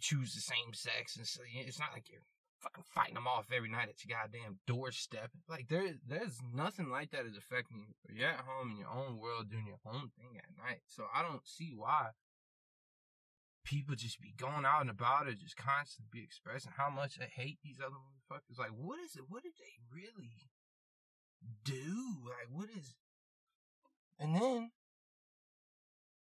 choose 0.00 0.34
the 0.34 0.40
same 0.40 0.72
sex 0.72 1.16
and 1.16 1.26
so 1.26 1.40
it's 1.66 1.78
not 1.78 1.92
like 1.92 2.08
you're 2.10 2.24
fucking 2.60 2.84
fighting 2.94 3.14
them 3.14 3.26
off 3.26 3.48
every 3.52 3.70
night 3.70 3.88
at 3.88 4.04
your 4.04 4.16
goddamn 4.16 4.60
doorstep. 4.66 5.30
Like 5.48 5.68
there, 5.68 5.96
there's 6.06 6.38
nothing 6.54 6.90
like 6.90 7.10
that 7.10 7.26
is 7.26 7.36
affecting 7.36 7.78
you. 7.88 7.94
You're 8.14 8.28
at 8.28 8.44
home 8.44 8.72
in 8.72 8.78
your 8.78 8.92
own 8.92 9.18
world 9.18 9.50
doing 9.50 9.66
your 9.66 9.80
own 9.86 10.10
thing 10.16 10.36
at 10.36 10.56
night. 10.62 10.82
So 10.86 11.04
I 11.14 11.22
don't 11.22 11.46
see 11.46 11.72
why 11.74 12.10
people 13.64 13.94
just 13.94 14.20
be 14.20 14.34
going 14.36 14.64
out 14.64 14.82
and 14.82 14.90
about 14.90 15.28
it, 15.28 15.38
just 15.38 15.56
constantly 15.56 16.08
be 16.12 16.24
expressing 16.24 16.72
how 16.76 16.90
much 16.90 17.16
they 17.16 17.30
hate 17.32 17.58
these 17.62 17.80
other 17.80 17.96
motherfuckers. 17.96 18.58
Like, 18.58 18.74
what 18.76 18.98
is 19.00 19.16
it? 19.16 19.24
What 19.28 19.42
did 19.42 19.52
they 19.58 19.80
really 19.94 20.50
do? 21.64 22.24
Like, 22.24 22.48
what 22.50 22.68
is? 22.76 22.94
And 24.18 24.36
then, 24.36 24.70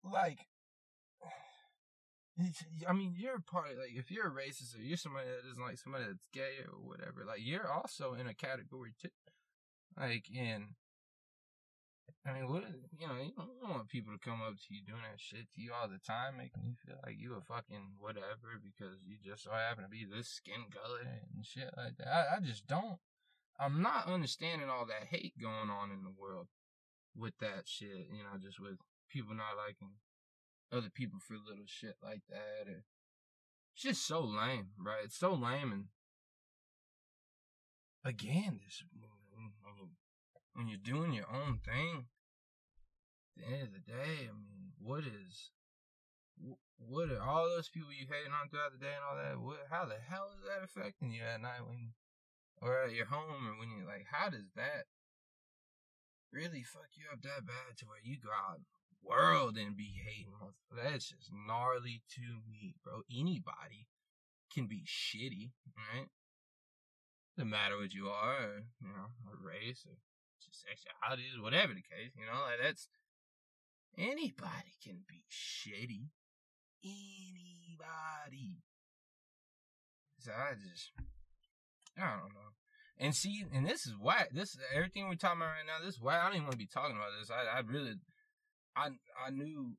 like, 0.03 0.39
I 2.87 2.93
mean, 2.93 3.15
you're 3.17 3.43
part 3.51 3.71
of, 3.71 3.77
like, 3.77 3.95
if 3.95 4.09
you're 4.09 4.27
a 4.27 4.31
racist 4.31 4.77
or 4.77 4.81
you're 4.81 4.97
somebody 4.97 5.27
that 5.27 5.47
doesn't 5.47 5.63
like 5.63 5.77
somebody 5.77 6.05
that's 6.05 6.27
gay 6.33 6.63
or 6.63 6.79
whatever, 6.79 7.25
like, 7.27 7.43
you're 7.43 7.69
also 7.69 8.13
in 8.13 8.27
a 8.27 8.33
category 8.33 8.93
too. 9.01 9.09
Like, 9.97 10.25
in, 10.33 10.75
I 12.25 12.33
mean, 12.33 12.47
what, 12.47 12.63
you 12.97 13.07
know, 13.07 13.19
you 13.19 13.31
don't 13.35 13.59
want 13.69 13.89
people 13.89 14.13
to 14.13 14.23
come 14.23 14.39
up 14.41 14.55
to 14.55 14.69
you 14.71 14.81
doing 14.87 15.03
that 15.03 15.19
shit 15.19 15.51
to 15.55 15.61
you 15.61 15.71
all 15.75 15.89
the 15.89 15.99
time, 15.99 16.37
making 16.37 16.63
you 16.63 16.75
feel 16.79 16.95
like 17.03 17.19
you 17.19 17.35
a 17.35 17.41
fucking 17.41 17.99
whatever 17.99 18.55
because 18.63 18.95
you 19.03 19.17
just 19.19 19.43
so 19.43 19.51
happen 19.51 19.83
to 19.83 19.89
be 19.89 20.05
this 20.07 20.29
skin 20.29 20.71
color 20.71 21.03
and 21.03 21.45
shit 21.45 21.71
like 21.75 21.97
that. 21.97 22.07
I, 22.07 22.37
I 22.37 22.39
just 22.39 22.67
don't, 22.67 22.99
I'm 23.59 23.81
not 23.81 24.07
understanding 24.07 24.69
all 24.69 24.85
that 24.87 25.11
hate 25.11 25.33
going 25.41 25.69
on 25.69 25.91
in 25.91 26.03
the 26.03 26.15
world 26.15 26.47
with 27.15 27.35
that 27.39 27.67
shit, 27.67 28.07
you 28.15 28.23
know, 28.23 28.39
just 28.41 28.59
with 28.59 28.79
people 29.09 29.35
not 29.35 29.57
liking 29.57 29.97
other 30.71 30.89
people 30.89 31.19
for 31.19 31.33
little 31.33 31.65
shit 31.65 31.95
like 32.03 32.21
that. 32.29 32.69
Or, 32.69 32.83
it's 33.73 33.83
just 33.83 34.05
so 34.05 34.21
lame, 34.21 34.69
right? 34.77 35.05
It's 35.05 35.17
so 35.17 35.33
lame. 35.33 35.71
And 35.71 35.85
again, 38.05 38.59
this 38.63 38.83
when, 38.93 39.77
you, 39.77 39.89
when 40.53 40.67
you're 40.67 40.77
doing 40.83 41.13
your 41.13 41.29
own 41.31 41.59
thing, 41.63 42.05
at 43.37 43.43
the 43.43 43.53
end 43.53 43.63
of 43.63 43.73
the 43.73 43.91
day, 43.91 44.27
I 44.27 44.33
mean, 44.33 44.73
what 44.79 45.03
is 45.03 45.51
what 46.79 47.11
are 47.11 47.19
all 47.19 47.51
those 47.51 47.67
people 47.67 47.91
you 47.91 48.07
hating 48.07 48.31
on 48.31 48.47
throughout 48.47 48.71
the 48.71 48.79
day 48.79 48.95
and 48.95 49.03
all 49.03 49.19
that? 49.19 49.35
What, 49.35 49.67
how 49.67 49.83
the 49.83 49.99
hell 49.99 50.31
is 50.31 50.47
that 50.47 50.63
affecting 50.63 51.11
you 51.11 51.23
at 51.27 51.43
night 51.43 51.67
when, 51.67 51.91
or 52.63 52.87
at 52.87 52.95
your 52.95 53.11
home, 53.11 53.43
or 53.43 53.59
when 53.59 53.67
you're 53.67 53.87
like, 53.87 54.07
how 54.07 54.31
does 54.31 54.55
that 54.55 54.87
really 56.31 56.63
fuck 56.63 56.95
you 56.95 57.03
up 57.11 57.19
that 57.23 57.43
bad 57.43 57.75
to 57.77 57.85
where 57.85 57.99
you 57.99 58.15
go 58.15 58.31
out 58.31 58.63
world 59.03 59.57
and 59.57 59.75
be 59.77 59.91
hating. 60.05 60.33
That's 60.71 61.09
just 61.09 61.31
gnarly 61.47 62.03
to 62.15 62.21
me, 62.49 62.75
bro. 62.83 63.01
Anybody 63.11 63.87
can 64.53 64.67
be 64.67 64.83
shitty, 64.85 65.51
right? 65.77 66.07
No 67.37 67.45
matter 67.45 67.77
what 67.77 67.93
you 67.93 68.07
are, 68.07 68.43
or, 68.43 68.63
you 68.81 68.89
know, 68.89 69.09
race 69.41 69.85
or 69.87 69.95
sexuality, 70.51 71.23
whatever 71.41 71.73
the 71.73 71.81
case, 71.81 72.11
you 72.15 72.25
know, 72.25 72.41
like 72.41 72.59
that's 72.61 72.87
anybody 73.97 74.75
can 74.83 75.03
be 75.07 75.23
shitty. 75.29 76.09
Anybody. 76.83 78.63
So 80.19 80.31
I 80.31 80.53
just, 80.53 80.91
I 81.97 82.11
don't 82.11 82.33
know. 82.33 82.53
And 82.97 83.15
see, 83.15 83.45
and 83.53 83.65
this 83.65 83.85
is 83.85 83.93
why 83.97 84.25
this 84.31 84.57
everything 84.75 85.07
we're 85.07 85.15
talking 85.15 85.39
about 85.39 85.55
right 85.55 85.65
now. 85.65 85.83
This 85.83 85.95
is 85.95 86.01
why 86.01 86.19
I 86.19 86.25
don't 86.25 86.35
even 86.35 86.43
want 86.43 86.53
to 86.53 86.57
be 86.57 86.67
talking 86.67 86.95
about 86.97 87.11
this. 87.17 87.31
I, 87.31 87.57
I 87.57 87.61
really 87.61 87.95
I 88.75 88.93
I 89.17 89.29
knew 89.29 89.77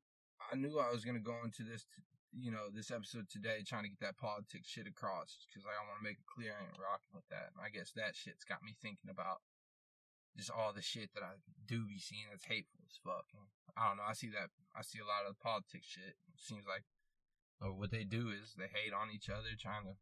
I 0.50 0.56
knew 0.56 0.78
I 0.78 0.90
was 0.90 1.04
gonna 1.04 1.22
go 1.22 1.36
into 1.44 1.62
this, 1.62 1.86
you 2.32 2.50
know, 2.50 2.70
this 2.72 2.90
episode 2.90 3.28
today 3.30 3.62
trying 3.66 3.84
to 3.84 3.92
get 3.92 4.00
that 4.00 4.18
politics 4.18 4.68
shit 4.68 4.86
across 4.86 5.46
because 5.46 5.66
like, 5.66 5.78
I 5.78 5.86
want 5.86 6.02
to 6.02 6.08
make 6.08 6.18
it 6.18 6.30
clear 6.30 6.54
I 6.54 6.64
ain't 6.64 6.80
rocking 6.80 7.14
with 7.14 7.28
that. 7.30 7.54
And 7.54 7.62
I 7.62 7.70
guess 7.70 7.92
that 7.94 8.16
shit's 8.16 8.44
got 8.44 8.62
me 8.62 8.74
thinking 8.78 9.10
about 9.10 9.42
just 10.36 10.50
all 10.50 10.72
the 10.72 10.82
shit 10.82 11.10
that 11.14 11.26
I 11.26 11.42
do 11.66 11.86
be 11.86 11.98
seeing 11.98 12.30
that's 12.30 12.46
hateful 12.46 12.80
as 12.86 12.98
fuck. 13.02 13.26
And 13.34 13.50
I 13.74 13.90
don't 13.90 13.98
know. 13.98 14.06
I 14.06 14.14
see 14.14 14.30
that. 14.30 14.54
I 14.74 14.82
see 14.82 15.02
a 15.02 15.08
lot 15.08 15.26
of 15.26 15.34
the 15.34 15.42
politics 15.42 15.90
shit. 15.90 16.14
It 16.30 16.38
seems 16.38 16.66
like, 16.66 16.86
or 17.58 17.74
what 17.74 17.90
they 17.90 18.06
do 18.06 18.30
is 18.30 18.54
they 18.54 18.70
hate 18.70 18.94
on 18.94 19.10
each 19.10 19.28
other, 19.28 19.52
trying 19.58 19.84
to, 19.90 19.94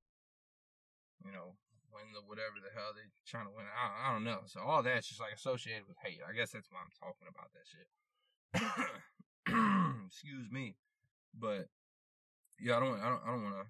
you 1.25 1.33
know, 1.33 1.57
win 1.89 2.13
the 2.13 2.21
whatever 2.21 2.61
the 2.61 2.73
hell 2.73 2.93
they 2.93 3.09
trying 3.25 3.49
to 3.49 3.55
win. 3.55 3.65
I, 3.67 4.09
I 4.09 4.13
don't 4.13 4.25
know. 4.25 4.45
So 4.45 4.61
all 4.61 4.85
that's 4.85 5.09
just 5.09 5.21
like 5.21 5.33
associated 5.33 5.89
with 5.89 6.01
hate. 6.05 6.21
I 6.21 6.37
guess 6.37 6.53
that's 6.53 6.69
why 6.69 6.85
I'm 6.85 6.93
talking 6.93 7.29
about 7.29 7.51
that 7.57 7.67
shit. 7.67 7.89
Excuse 10.07 10.51
me. 10.51 10.77
But 11.39 11.69
yeah, 12.59 12.77
I 12.77 12.81
don't 12.81 13.01
I 13.01 13.09
don't 13.09 13.23
I 13.25 13.31
don't 13.31 13.45
wanna 13.45 13.67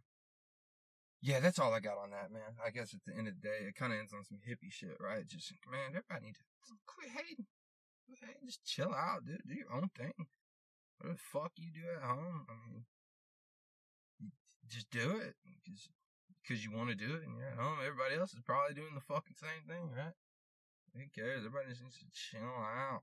Yeah, 1.20 1.40
that's 1.40 1.58
all 1.58 1.74
I 1.74 1.80
got 1.80 1.98
on 1.98 2.10
that, 2.10 2.32
man. 2.32 2.56
I 2.64 2.70
guess 2.70 2.94
at 2.94 3.00
the 3.06 3.16
end 3.16 3.28
of 3.28 3.34
the 3.40 3.48
day, 3.48 3.66
it 3.68 3.76
kinda 3.76 3.96
ends 3.96 4.12
on 4.12 4.24
some 4.24 4.38
hippie 4.38 4.72
shit, 4.72 4.96
right? 5.00 5.26
Just 5.26 5.52
man, 5.70 5.90
everybody 5.90 6.26
need 6.26 6.36
to 6.36 6.74
quit 6.86 7.10
hating. 7.10 7.46
Quit 8.06 8.18
hating. 8.20 8.46
Just 8.46 8.64
chill 8.64 8.94
out, 8.94 9.26
dude. 9.26 9.42
Do 9.46 9.54
your 9.54 9.72
own 9.72 9.90
thing. 9.96 10.14
What 10.98 11.12
the 11.12 11.18
fuck 11.18 11.52
you 11.56 11.70
do 11.70 11.86
at 11.96 12.02
home? 12.02 12.46
I 12.48 12.54
mean 12.66 12.84
just 14.68 14.90
do 14.90 15.16
it 15.16 15.34
because 16.42 16.64
you 16.64 16.70
want 16.72 16.90
to 16.90 16.94
do 16.94 17.16
it 17.16 17.24
and 17.24 17.36
you're 17.36 17.48
at 17.48 17.58
home. 17.58 17.78
Everybody 17.80 18.20
else 18.20 18.32
is 18.32 18.44
probably 18.44 18.74
doing 18.74 18.94
the 18.94 19.00
fucking 19.00 19.36
same 19.40 19.64
thing, 19.66 19.90
right? 19.96 20.16
Who 20.94 21.08
cares? 21.14 21.44
Everybody 21.44 21.72
just 21.72 21.82
needs 21.82 21.98
to 21.98 22.08
chill 22.12 22.56
out 22.60 23.02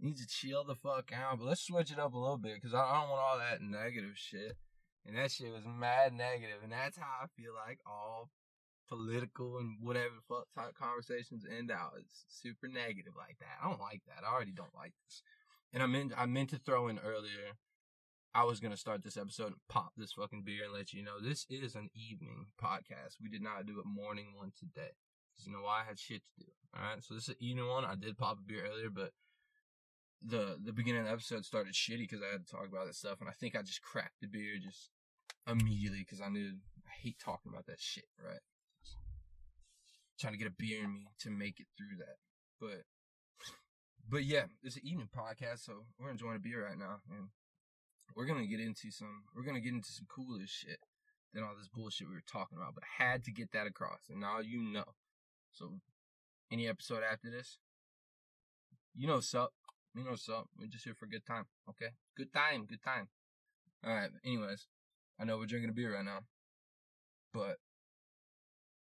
needs 0.00 0.24
to 0.24 0.28
chill 0.28 0.64
the 0.64 0.74
fuck 0.74 1.10
out. 1.12 1.38
But 1.38 1.46
let's 1.46 1.66
switch 1.66 1.90
it 1.90 1.98
up 1.98 2.14
a 2.14 2.18
little 2.18 2.38
bit 2.38 2.54
because 2.54 2.74
I 2.74 3.00
don't 3.00 3.10
want 3.10 3.22
all 3.22 3.38
that 3.38 3.62
negative 3.62 4.16
shit. 4.16 4.56
And 5.06 5.16
that 5.16 5.30
shit 5.30 5.52
was 5.52 5.62
mad 5.64 6.12
negative, 6.14 6.64
and 6.64 6.72
that's 6.72 6.98
how 6.98 7.22
I 7.22 7.26
feel 7.36 7.52
like 7.54 7.78
all 7.86 8.30
political 8.88 9.58
and 9.58 9.76
whatever 9.80 10.14
fuck 10.28 10.46
type 10.54 10.74
conversations 10.74 11.44
end 11.46 11.70
out. 11.70 11.92
It's 11.98 12.24
super 12.28 12.68
negative 12.68 13.12
like 13.16 13.36
that. 13.38 13.62
I 13.62 13.68
don't 13.68 13.80
like 13.80 14.02
that. 14.06 14.24
I 14.26 14.32
already 14.32 14.52
don't 14.52 14.74
like 14.74 14.92
this. 15.04 15.22
And 15.72 15.82
I 15.82 15.86
meant 15.86 16.12
I 16.16 16.26
meant 16.26 16.50
to 16.50 16.58
throw 16.58 16.88
in 16.88 16.98
earlier. 16.98 17.58
I 18.34 18.44
was 18.44 18.60
gonna 18.60 18.76
start 18.76 19.02
this 19.02 19.16
episode 19.16 19.48
and 19.48 19.68
pop 19.68 19.92
this 19.96 20.12
fucking 20.12 20.42
beer 20.44 20.64
and 20.64 20.72
let 20.72 20.92
you 20.92 21.02
know 21.02 21.20
this 21.20 21.46
is 21.48 21.74
an 21.74 21.88
evening 21.94 22.46
podcast. 22.62 23.22
We 23.22 23.28
did 23.28 23.42
not 23.42 23.66
do 23.66 23.80
a 23.80 23.88
morning 23.88 24.34
one 24.36 24.52
today. 24.58 24.92
Cause 25.36 25.46
you 25.46 25.52
know 25.52 25.62
why 25.62 25.82
I 25.82 25.88
had 25.88 25.98
shit 25.98 26.22
to 26.22 26.44
do. 26.44 26.52
Alright, 26.76 27.04
so 27.04 27.14
this 27.14 27.24
is 27.24 27.28
an 27.30 27.36
evening 27.40 27.68
one. 27.68 27.84
I 27.84 27.94
did 27.94 28.16
pop 28.16 28.38
a 28.38 28.42
beer 28.42 28.64
earlier, 28.66 28.90
but 28.90 29.12
the 30.24 30.58
the 30.62 30.72
beginning 30.72 31.00
of 31.02 31.06
the 31.06 31.12
episode 31.12 31.44
started 31.44 31.74
shitty 31.74 32.08
because 32.08 32.20
I 32.22 32.32
had 32.32 32.46
to 32.46 32.50
talk 32.50 32.66
about 32.68 32.86
that 32.86 32.94
stuff, 32.94 33.20
and 33.20 33.28
I 33.28 33.32
think 33.32 33.56
I 33.56 33.62
just 33.62 33.82
cracked 33.82 34.20
the 34.20 34.28
beer 34.28 34.54
just 34.62 34.90
immediately 35.46 36.00
because 36.00 36.20
I 36.20 36.28
knew 36.28 36.52
I 36.86 36.90
hate 37.02 37.18
talking 37.18 37.52
about 37.52 37.66
that 37.66 37.80
shit. 37.80 38.06
Right, 38.24 38.40
trying 40.18 40.32
to 40.32 40.38
get 40.38 40.48
a 40.48 40.54
beer 40.58 40.84
in 40.84 40.92
me 40.92 41.08
to 41.20 41.30
make 41.30 41.60
it 41.60 41.66
through 41.76 41.98
that, 41.98 42.16
but 42.60 42.84
but 44.08 44.24
yeah, 44.24 44.44
it's 44.62 44.76
an 44.76 44.86
evening 44.86 45.08
podcast, 45.14 45.64
so 45.64 45.84
we're 45.98 46.10
enjoying 46.10 46.36
a 46.36 46.40
beer 46.40 46.64
right 46.64 46.78
now, 46.78 47.00
and 47.10 47.28
we're 48.14 48.26
gonna 48.26 48.46
get 48.46 48.60
into 48.60 48.90
some 48.90 49.24
we're 49.34 49.44
gonna 49.44 49.60
get 49.60 49.74
into 49.74 49.92
some 49.92 50.06
cooler 50.08 50.46
shit 50.46 50.78
than 51.34 51.44
all 51.44 51.54
this 51.56 51.68
bullshit 51.68 52.08
we 52.08 52.14
were 52.14 52.22
talking 52.30 52.56
about, 52.56 52.74
but 52.74 52.84
I 52.84 53.04
had 53.04 53.24
to 53.24 53.32
get 53.32 53.52
that 53.52 53.66
across, 53.66 54.08
and 54.08 54.20
now 54.20 54.40
you 54.40 54.62
know. 54.62 54.84
So, 55.52 55.80
any 56.52 56.68
episode 56.68 57.02
after 57.02 57.30
this, 57.30 57.58
you 58.94 59.06
know, 59.06 59.20
sup. 59.20 59.52
You 59.96 60.04
know 60.04 60.10
what's 60.10 60.28
up. 60.28 60.44
We're 60.60 60.66
just 60.68 60.84
here 60.84 60.92
for 60.92 61.06
a 61.06 61.08
good 61.08 61.24
time. 61.24 61.46
Okay? 61.70 61.88
Good 62.18 62.30
time. 62.30 62.66
Good 62.68 62.84
time. 62.84 63.08
Alright. 63.80 64.10
Anyways, 64.26 64.66
I 65.18 65.24
know 65.24 65.38
we're 65.38 65.46
drinking 65.46 65.70
a 65.70 65.72
beer 65.72 65.94
right 65.94 66.04
now. 66.04 66.20
But 67.32 67.56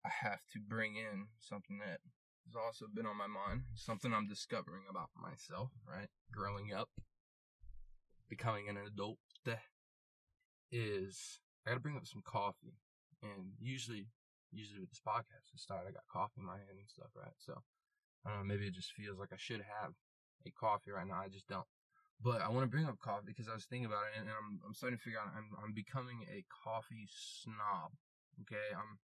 I 0.03 0.09
have 0.09 0.43
to 0.51 0.59
bring 0.59 0.97
in 0.97 1.27
something 1.39 1.79
that 1.79 2.03
has 2.43 2.53
also 2.53 2.83
been 2.93 3.05
on 3.05 3.15
my 3.15 3.31
mind. 3.31 3.61
Something 3.75 4.13
I'm 4.13 4.27
discovering 4.27 4.83
about 4.89 5.07
myself, 5.15 5.71
right? 5.87 6.09
Growing 6.33 6.73
up. 6.75 6.89
Becoming 8.29 8.67
an 8.67 8.75
adult. 8.75 9.19
Is 10.69 11.39
I 11.65 11.69
gotta 11.71 11.79
bring 11.79 11.95
up 11.95 12.07
some 12.07 12.23
coffee. 12.27 12.75
And 13.23 13.53
usually 13.57 14.07
usually 14.51 14.81
with 14.81 14.89
this 14.89 14.99
podcast 14.99 15.47
to 15.51 15.57
start 15.57 15.85
I 15.87 15.91
got 15.91 16.11
coffee 16.11 16.41
in 16.41 16.45
my 16.45 16.57
hand 16.57 16.75
and 16.77 16.89
stuff, 16.89 17.15
right? 17.15 17.33
So 17.39 17.63
I 18.25 18.31
don't 18.31 18.39
know, 18.39 18.53
maybe 18.53 18.67
it 18.67 18.75
just 18.75 18.91
feels 18.91 19.17
like 19.17 19.31
I 19.31 19.39
should 19.39 19.61
have 19.61 19.93
a 20.45 20.51
coffee 20.51 20.91
right 20.91 21.07
now. 21.07 21.21
I 21.23 21.27
just 21.29 21.47
don't. 21.47 21.65
But 22.21 22.41
I 22.41 22.49
want 22.49 22.63
to 22.63 22.71
bring 22.71 22.85
up 22.85 22.99
coffee 22.99 23.31
because 23.31 23.47
I 23.47 23.53
was 23.53 23.63
thinking 23.63 23.85
about 23.85 24.03
it, 24.11 24.19
and 24.19 24.27
I'm 24.27 24.59
I'm 24.65 24.73
starting 24.73 24.97
to 24.97 25.03
figure 25.03 25.19
out 25.19 25.31
I'm 25.31 25.55
I'm 25.63 25.73
becoming 25.73 26.25
a 26.27 26.43
coffee 26.51 27.07
snob. 27.07 27.95
Okay, 28.43 28.67
I'm 28.75 28.99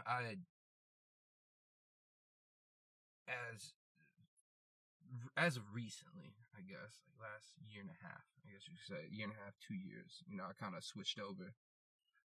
I 0.06 0.40
as 3.28 3.76
as 5.36 5.56
of 5.56 5.62
recently, 5.72 6.34
I 6.56 6.64
guess, 6.64 7.04
like 7.04 7.20
last 7.20 7.54
year 7.68 7.84
and 7.84 7.92
a 7.92 8.00
half, 8.02 8.24
I 8.42 8.50
guess 8.50 8.66
you 8.66 8.74
could 8.74 8.88
say, 8.88 9.02
year 9.12 9.28
and 9.28 9.36
a 9.36 9.42
half, 9.44 9.54
two 9.62 9.76
years, 9.78 10.24
you 10.26 10.34
know, 10.36 10.48
I 10.48 10.56
kind 10.58 10.74
of 10.74 10.82
switched 10.82 11.20
over 11.20 11.54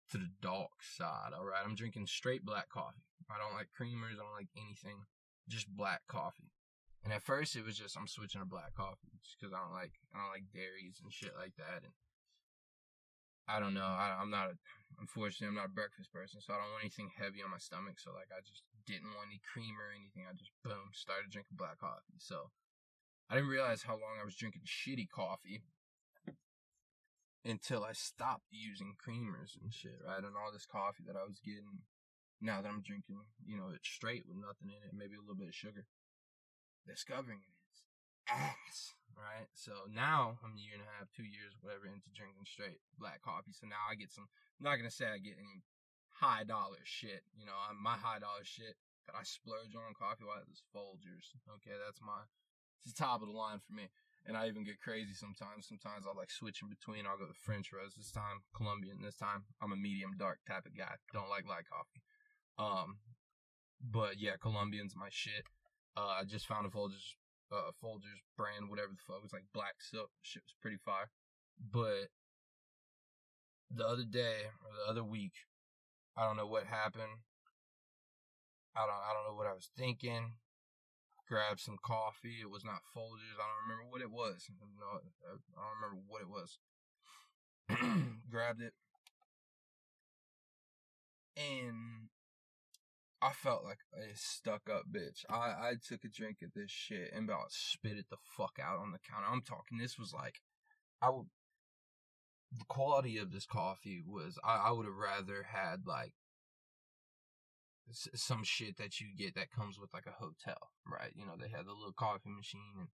to 0.09 0.17
the 0.17 0.31
dark 0.41 0.81
side. 0.81 1.37
All 1.37 1.45
right, 1.45 1.61
I'm 1.61 1.75
drinking 1.75 2.07
straight 2.07 2.41
black 2.47 2.69
coffee. 2.69 3.05
I 3.29 3.37
don't 3.37 3.53
like 3.53 3.69
creamers. 3.75 4.17
I 4.17 4.25
don't 4.25 4.39
like 4.39 4.49
anything, 4.57 5.05
just 5.51 5.69
black 5.69 6.01
coffee 6.07 6.49
And 7.03 7.13
at 7.13 7.23
first 7.23 7.55
it 7.55 7.65
was 7.65 7.79
just 7.79 7.95
I'm 7.95 8.07
switching 8.07 8.41
to 8.41 8.47
black 8.47 8.75
coffee 8.75 9.15
just 9.23 9.39
because 9.39 9.55
I 9.55 9.63
don't 9.63 9.75
like 9.75 9.95
I 10.11 10.19
don't 10.19 10.35
like 10.35 10.51
dairies 10.51 10.99
and 10.99 11.11
shit 11.11 11.31
like 11.39 11.55
that. 11.55 11.87
And 11.87 11.95
I 13.49 13.57
don't 13.57 13.73
know. 13.73 13.87
I, 13.87 14.19
I'm 14.19 14.29
not 14.29 14.53
a, 14.53 14.55
unfortunately 15.01 15.49
I'm 15.49 15.57
not 15.57 15.73
a 15.73 15.79
breakfast 15.79 16.13
person, 16.13 16.37
so 16.37 16.53
I 16.53 16.61
don't 16.61 16.69
want 16.69 16.85
anything 16.85 17.09
heavy 17.17 17.41
on 17.41 17.49
my 17.49 17.57
stomach. 17.57 17.97
So 17.97 18.11
like 18.13 18.29
I 18.29 18.43
just 18.45 18.61
didn't 18.85 19.15
want 19.15 19.31
any 19.31 19.41
cream 19.41 19.73
or 19.79 19.89
anything. 19.89 20.27
I 20.27 20.35
just 20.35 20.53
boom 20.61 20.93
started 20.93 21.31
drinking 21.31 21.57
black 21.57 21.79
coffee. 21.81 22.19
So 22.21 22.51
I 23.31 23.39
didn't 23.39 23.49
realize 23.49 23.87
how 23.87 23.97
long 23.97 24.19
I 24.19 24.27
was 24.27 24.37
drinking 24.37 24.67
shitty 24.67 25.09
coffee 25.09 25.63
until 27.45 27.81
I 27.87 27.93
stopped 27.93 28.51
using 28.51 28.99
creamers 28.99 29.55
and 29.55 29.73
shit, 29.73 29.97
right? 30.03 30.21
And 30.21 30.35
all 30.35 30.51
this 30.51 30.67
coffee 30.67 31.07
that 31.07 31.15
I 31.15 31.23
was 31.23 31.39
getting 31.39 31.87
now 32.41 32.61
that 32.61 32.69
I'm 32.69 32.81
drinking, 32.81 33.19
you 33.45 33.57
know, 33.57 33.71
it's 33.73 33.87
straight 33.87 34.23
with 34.27 34.37
nothing 34.37 34.71
in 34.71 34.81
it, 34.83 34.95
maybe 34.95 35.15
a 35.15 35.21
little 35.21 35.35
bit 35.39 35.49
of 35.49 35.55
sugar. 35.55 35.85
Discovering 36.89 37.45
it's 37.69 37.85
ass, 38.25 38.97
right? 39.13 39.45
So 39.53 39.85
now 39.93 40.41
I'm 40.41 40.57
a 40.57 40.63
year 40.65 40.73
and 40.73 40.81
a 40.81 40.89
half, 40.97 41.13
two 41.13 41.29
years, 41.29 41.53
whatever, 41.61 41.85
into 41.85 42.09
drinking 42.17 42.49
straight 42.49 42.81
black 42.97 43.21
coffee. 43.21 43.53
So 43.53 43.69
now 43.69 43.85
I 43.85 43.93
get 43.93 44.09
some, 44.09 44.25
I'm 44.57 44.65
not 44.65 44.81
gonna 44.81 44.89
say 44.89 45.05
I 45.05 45.21
get 45.21 45.37
any 45.37 45.61
high 46.17 46.43
dollar 46.49 46.81
shit, 46.83 47.21
you 47.37 47.45
know, 47.45 47.53
my 47.77 47.93
high 47.93 48.17
dollar 48.17 48.41
shit 48.41 48.73
that 49.05 49.13
I 49.13 49.21
splurge 49.21 49.77
on 49.77 49.93
coffee 49.93 50.25
wise 50.25 50.49
is 50.49 50.65
Folgers. 50.73 51.29
Okay, 51.61 51.77
that's 51.77 52.01
my 52.01 52.25
it's 52.81 52.93
the 52.93 53.03
top 53.05 53.21
of 53.21 53.29
the 53.29 53.37
line 53.37 53.59
for 53.61 53.73
me. 53.73 53.89
And 54.25 54.37
I 54.37 54.47
even 54.47 54.63
get 54.63 54.81
crazy 54.81 55.13
sometimes. 55.13 55.67
Sometimes 55.67 56.05
I'll 56.05 56.17
like 56.17 56.29
switch 56.31 56.61
in 56.61 56.69
between. 56.69 57.05
I'll 57.07 57.17
go 57.17 57.25
to 57.25 57.33
French 57.45 57.71
roast 57.71 57.97
this 57.97 58.11
time, 58.11 58.45
Colombian 58.53 59.01
this 59.01 59.17
time. 59.17 59.45
I'm 59.61 59.71
a 59.71 59.79
medium 59.79 60.17
dark 60.17 60.39
type 60.47 60.65
of 60.65 60.77
guy. 60.77 60.95
Don't 61.13 61.29
like 61.29 61.47
light 61.47 61.65
coffee. 61.65 62.03
Um, 62.59 62.99
but 63.79 64.19
yeah, 64.19 64.35
Colombian's 64.41 64.95
my 64.95 65.07
shit. 65.09 65.47
Uh, 65.97 66.21
I 66.21 66.23
just 66.25 66.47
found 66.47 66.65
a 66.65 66.69
Folgers, 66.69 67.15
uh, 67.51 67.71
Folgers 67.83 68.21
brand, 68.37 68.69
whatever 68.69 68.91
the 68.91 69.01
fuck. 69.05 69.17
It 69.17 69.23
was 69.23 69.33
like 69.33 69.45
black 69.53 69.75
silk. 69.79 70.09
Shit 70.21 70.43
was 70.43 70.55
pretty 70.61 70.77
fire. 70.83 71.09
But 71.59 72.09
the 73.69 73.85
other 73.85 74.05
day 74.05 74.49
or 74.63 74.71
the 74.73 74.89
other 74.89 75.03
week, 75.03 75.33
I 76.17 76.25
don't 76.25 76.37
know 76.37 76.47
what 76.47 76.65
happened. 76.65 77.23
I 78.75 78.81
don't 78.85 78.95
I 78.95 79.13
don't 79.13 79.27
know 79.27 79.37
what 79.37 79.47
I 79.47 79.53
was 79.53 79.69
thinking 79.77 80.33
grabbed 81.29 81.61
some 81.61 81.77
coffee. 81.85 82.41
It 82.41 82.49
was 82.49 82.65
not 82.65 82.81
Folgers. 82.95 83.37
I 83.37 83.45
don't 83.45 83.69
remember 83.69 83.85
what 83.89 84.01
it 84.01 84.11
was. 84.11 84.49
No, 84.59 84.97
I 84.97 85.37
don't 85.37 85.77
remember 85.77 86.01
what 86.07 86.21
it 86.21 86.27
was. 86.27 86.57
grabbed 88.31 88.61
it. 88.61 88.73
And 91.37 91.75
I 93.21 93.31
felt 93.33 93.65
like 93.65 93.79
a 93.93 94.15
stuck 94.15 94.69
up 94.69 94.83
bitch. 94.91 95.25
I, 95.29 95.35
I 95.35 95.73
took 95.85 96.05
a 96.05 96.09
drink 96.09 96.37
of 96.41 96.53
this 96.55 96.71
shit 96.71 97.11
and 97.13 97.25
about 97.27 97.51
spit 97.51 97.97
it 97.97 98.05
the 98.09 98.17
fuck 98.37 98.57
out 98.61 98.79
on 98.79 98.91
the 98.91 98.99
counter. 98.99 99.27
I'm 99.29 99.41
talking, 99.41 99.77
this 99.77 99.99
was 99.99 100.13
like, 100.13 100.35
I 101.01 101.09
would, 101.09 101.27
the 102.51 102.65
quality 102.67 103.17
of 103.17 103.31
this 103.31 103.45
coffee 103.45 104.01
was, 104.05 104.39
I, 104.43 104.67
I 104.67 104.71
would 104.71 104.85
have 104.85 104.95
rather 104.95 105.43
had 105.43 105.85
like 105.85 106.13
some 107.91 108.43
shit 108.43 108.77
that 108.77 108.99
you 109.01 109.07
get 109.17 109.35
that 109.35 109.51
comes 109.51 109.77
with 109.77 109.93
like 109.93 110.05
a 110.07 110.23
hotel, 110.23 110.71
right? 110.87 111.11
You 111.13 111.25
know, 111.25 111.35
they 111.37 111.49
have 111.49 111.65
the 111.65 111.73
little 111.73 111.95
coffee 111.97 112.31
machine 112.31 112.77
and 112.79 112.87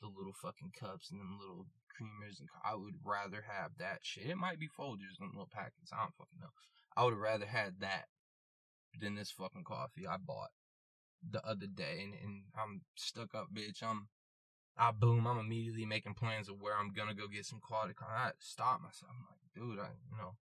the 0.00 0.08
little 0.08 0.34
fucking 0.40 0.72
cups 0.78 1.10
and 1.10 1.20
them 1.20 1.36
little 1.38 1.66
creamers. 1.92 2.40
And 2.40 2.48
I 2.64 2.74
would 2.76 2.94
rather 3.04 3.44
have 3.46 3.72
that 3.78 4.00
shit. 4.02 4.30
It 4.30 4.38
might 4.38 4.58
be 4.58 4.68
Folgers 4.68 5.20
in 5.20 5.28
little 5.28 5.50
packets. 5.52 5.92
I 5.92 6.00
don't 6.00 6.16
fucking 6.16 6.40
know. 6.40 6.54
I 6.96 7.04
would 7.04 7.12
have 7.12 7.20
rather 7.20 7.46
had 7.46 7.80
that 7.80 8.06
than 9.00 9.14
this 9.14 9.30
fucking 9.30 9.64
coffee 9.64 10.06
I 10.06 10.16
bought 10.16 10.50
the 11.28 11.44
other 11.46 11.66
day. 11.66 12.00
And, 12.02 12.14
and 12.22 12.42
I'm 12.56 12.82
stuck 12.94 13.34
up, 13.34 13.48
bitch. 13.54 13.82
I'm, 13.82 14.08
I 14.76 14.92
boom. 14.92 15.26
I'm 15.26 15.38
immediately 15.38 15.86
making 15.86 16.14
plans 16.14 16.48
of 16.48 16.60
where 16.60 16.76
I'm 16.76 16.92
gonna 16.92 17.14
go 17.14 17.28
get 17.28 17.46
some 17.46 17.60
quality. 17.60 17.94
I 18.00 18.30
stop 18.38 18.80
myself. 18.82 19.10
I'm 19.10 19.24
like, 19.30 19.40
dude, 19.54 19.80
I, 19.80 19.88
you 20.10 20.18
know, 20.18 20.36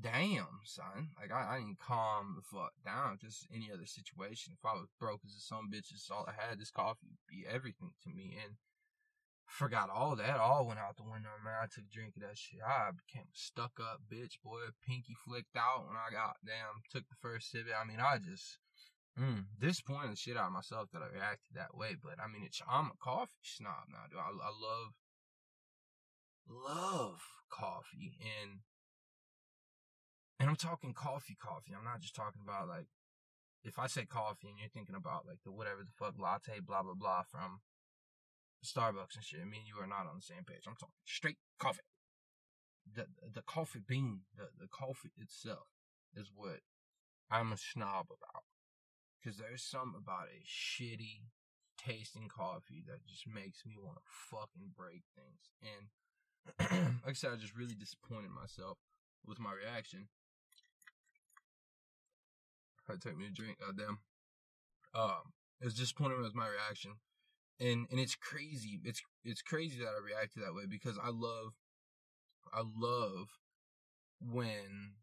damn, 0.00 0.60
son. 0.64 1.10
Like, 1.20 1.32
I, 1.32 1.54
I 1.54 1.58
didn't 1.58 1.80
calm 1.80 2.36
the 2.36 2.42
fuck 2.42 2.72
down. 2.84 3.18
Just 3.20 3.46
any 3.54 3.70
other 3.72 3.86
situation. 3.86 4.54
If 4.56 4.64
I 4.64 4.74
was 4.74 4.88
broke 5.00 5.20
as 5.24 5.34
a 5.34 5.40
son 5.40 5.70
bitch, 5.72 5.90
it's 5.92 6.10
all 6.10 6.26
I 6.28 6.32
had. 6.32 6.58
This 6.58 6.70
coffee 6.70 7.08
would 7.08 7.26
be 7.28 7.44
everything 7.48 7.92
to 8.04 8.10
me. 8.10 8.36
And 8.44 8.56
forgot 9.48 9.88
all 9.88 10.14
that. 10.16 10.36
All 10.36 10.66
went 10.66 10.78
out 10.78 10.96
the 10.96 11.08
window, 11.08 11.32
man. 11.42 11.64
I 11.64 11.66
took 11.66 11.88
a 11.88 11.94
drink 11.94 12.14
of 12.16 12.22
that 12.22 12.36
shit. 12.36 12.60
I 12.60 12.92
became 12.92 13.32
stuck 13.32 13.80
up 13.80 14.04
bitch, 14.12 14.36
boy. 14.44 14.76
Pinky 14.86 15.16
flicked 15.24 15.56
out 15.56 15.88
when 15.88 15.96
I 15.96 16.12
got 16.12 16.36
damn, 16.44 16.84
took 16.92 17.08
the 17.08 17.16
first 17.20 17.50
sip. 17.50 17.64
I 17.72 17.88
mean, 17.88 17.98
I 17.98 18.20
just, 18.20 18.60
mm, 19.18 19.48
disappointed 19.58 20.12
the 20.12 20.20
shit 20.20 20.36
out 20.36 20.52
of 20.52 20.52
myself 20.52 20.92
that 20.92 21.02
I 21.02 21.08
reacted 21.08 21.56
that 21.56 21.74
way. 21.74 21.96
But 21.96 22.20
I 22.20 22.28
mean, 22.28 22.44
it's, 22.44 22.60
I'm 22.68 22.92
a 22.92 23.00
coffee 23.00 23.42
snob 23.42 23.88
now, 23.88 24.04
dude. 24.12 24.20
I, 24.20 24.28
I 24.28 24.52
love, 24.52 24.92
love 26.44 27.20
coffee. 27.48 28.20
And, 28.20 28.60
and 30.38 30.48
I'm 30.52 30.60
talking 30.60 30.92
coffee, 30.92 31.36
coffee. 31.40 31.72
I'm 31.72 31.88
not 31.88 32.04
just 32.04 32.14
talking 32.14 32.44
about 32.44 32.68
like, 32.68 32.92
if 33.64 33.78
I 33.78 33.88
say 33.88 34.04
coffee 34.04 34.48
and 34.48 34.58
you're 34.60 34.70
thinking 34.70 34.94
about 34.94 35.26
like 35.26 35.40
the 35.42 35.50
whatever 35.50 35.82
the 35.82 35.96
fuck 35.98 36.14
latte, 36.20 36.60
blah, 36.60 36.84
blah, 36.84 36.94
blah 36.94 37.24
from 37.26 37.58
Starbucks 38.64 39.14
and 39.14 39.24
shit, 39.24 39.40
I 39.40 39.44
mean, 39.44 39.62
you 39.66 39.80
are 39.82 39.86
not 39.86 40.06
on 40.10 40.18
the 40.18 40.26
same 40.26 40.44
page. 40.44 40.66
I'm 40.66 40.74
talking 40.74 40.98
straight 41.04 41.38
coffee. 41.58 41.86
The, 42.88 43.06
the 43.22 43.42
coffee 43.42 43.80
bean, 43.86 44.22
the, 44.36 44.48
the 44.58 44.68
coffee 44.68 45.12
itself 45.16 45.68
is 46.16 46.30
what 46.34 46.60
I'm 47.30 47.52
a 47.52 47.56
snob 47.56 48.06
about. 48.08 48.44
Cause 49.22 49.36
there's 49.36 49.62
something 49.62 49.98
about 49.98 50.30
a 50.30 50.40
shitty 50.46 51.28
tasting 51.76 52.28
coffee 52.28 52.82
that 52.86 53.06
just 53.06 53.26
makes 53.26 53.66
me 53.66 53.74
want 53.76 53.98
to 53.98 54.06
fucking 54.30 54.72
break 54.76 55.02
things. 55.14 55.50
And 55.60 56.96
like 57.04 57.10
I 57.10 57.12
said, 57.12 57.32
I 57.32 57.36
just 57.36 57.56
really 57.56 57.74
disappointed 57.74 58.30
myself 58.30 58.78
with 59.26 59.38
my 59.38 59.52
reaction 59.52 60.08
to 62.90 62.98
take 62.98 63.18
me 63.18 63.26
a 63.26 63.30
drink. 63.30 63.58
Goddamn. 63.60 63.98
Um, 64.94 65.34
it 65.60 65.66
was 65.66 65.74
disappointing 65.74 66.22
with 66.22 66.34
my 66.34 66.48
reaction, 66.48 66.92
and 67.60 67.86
and 67.90 68.00
it's 68.00 68.14
crazy. 68.14 68.80
It's 68.84 69.02
it's 69.24 69.42
crazy 69.42 69.78
that 69.80 69.88
I 69.88 70.04
reacted 70.04 70.42
that 70.42 70.54
way 70.54 70.64
because 70.68 70.98
I 71.02 71.08
love, 71.08 71.54
I 72.52 72.62
love 72.62 73.28
when 74.20 74.94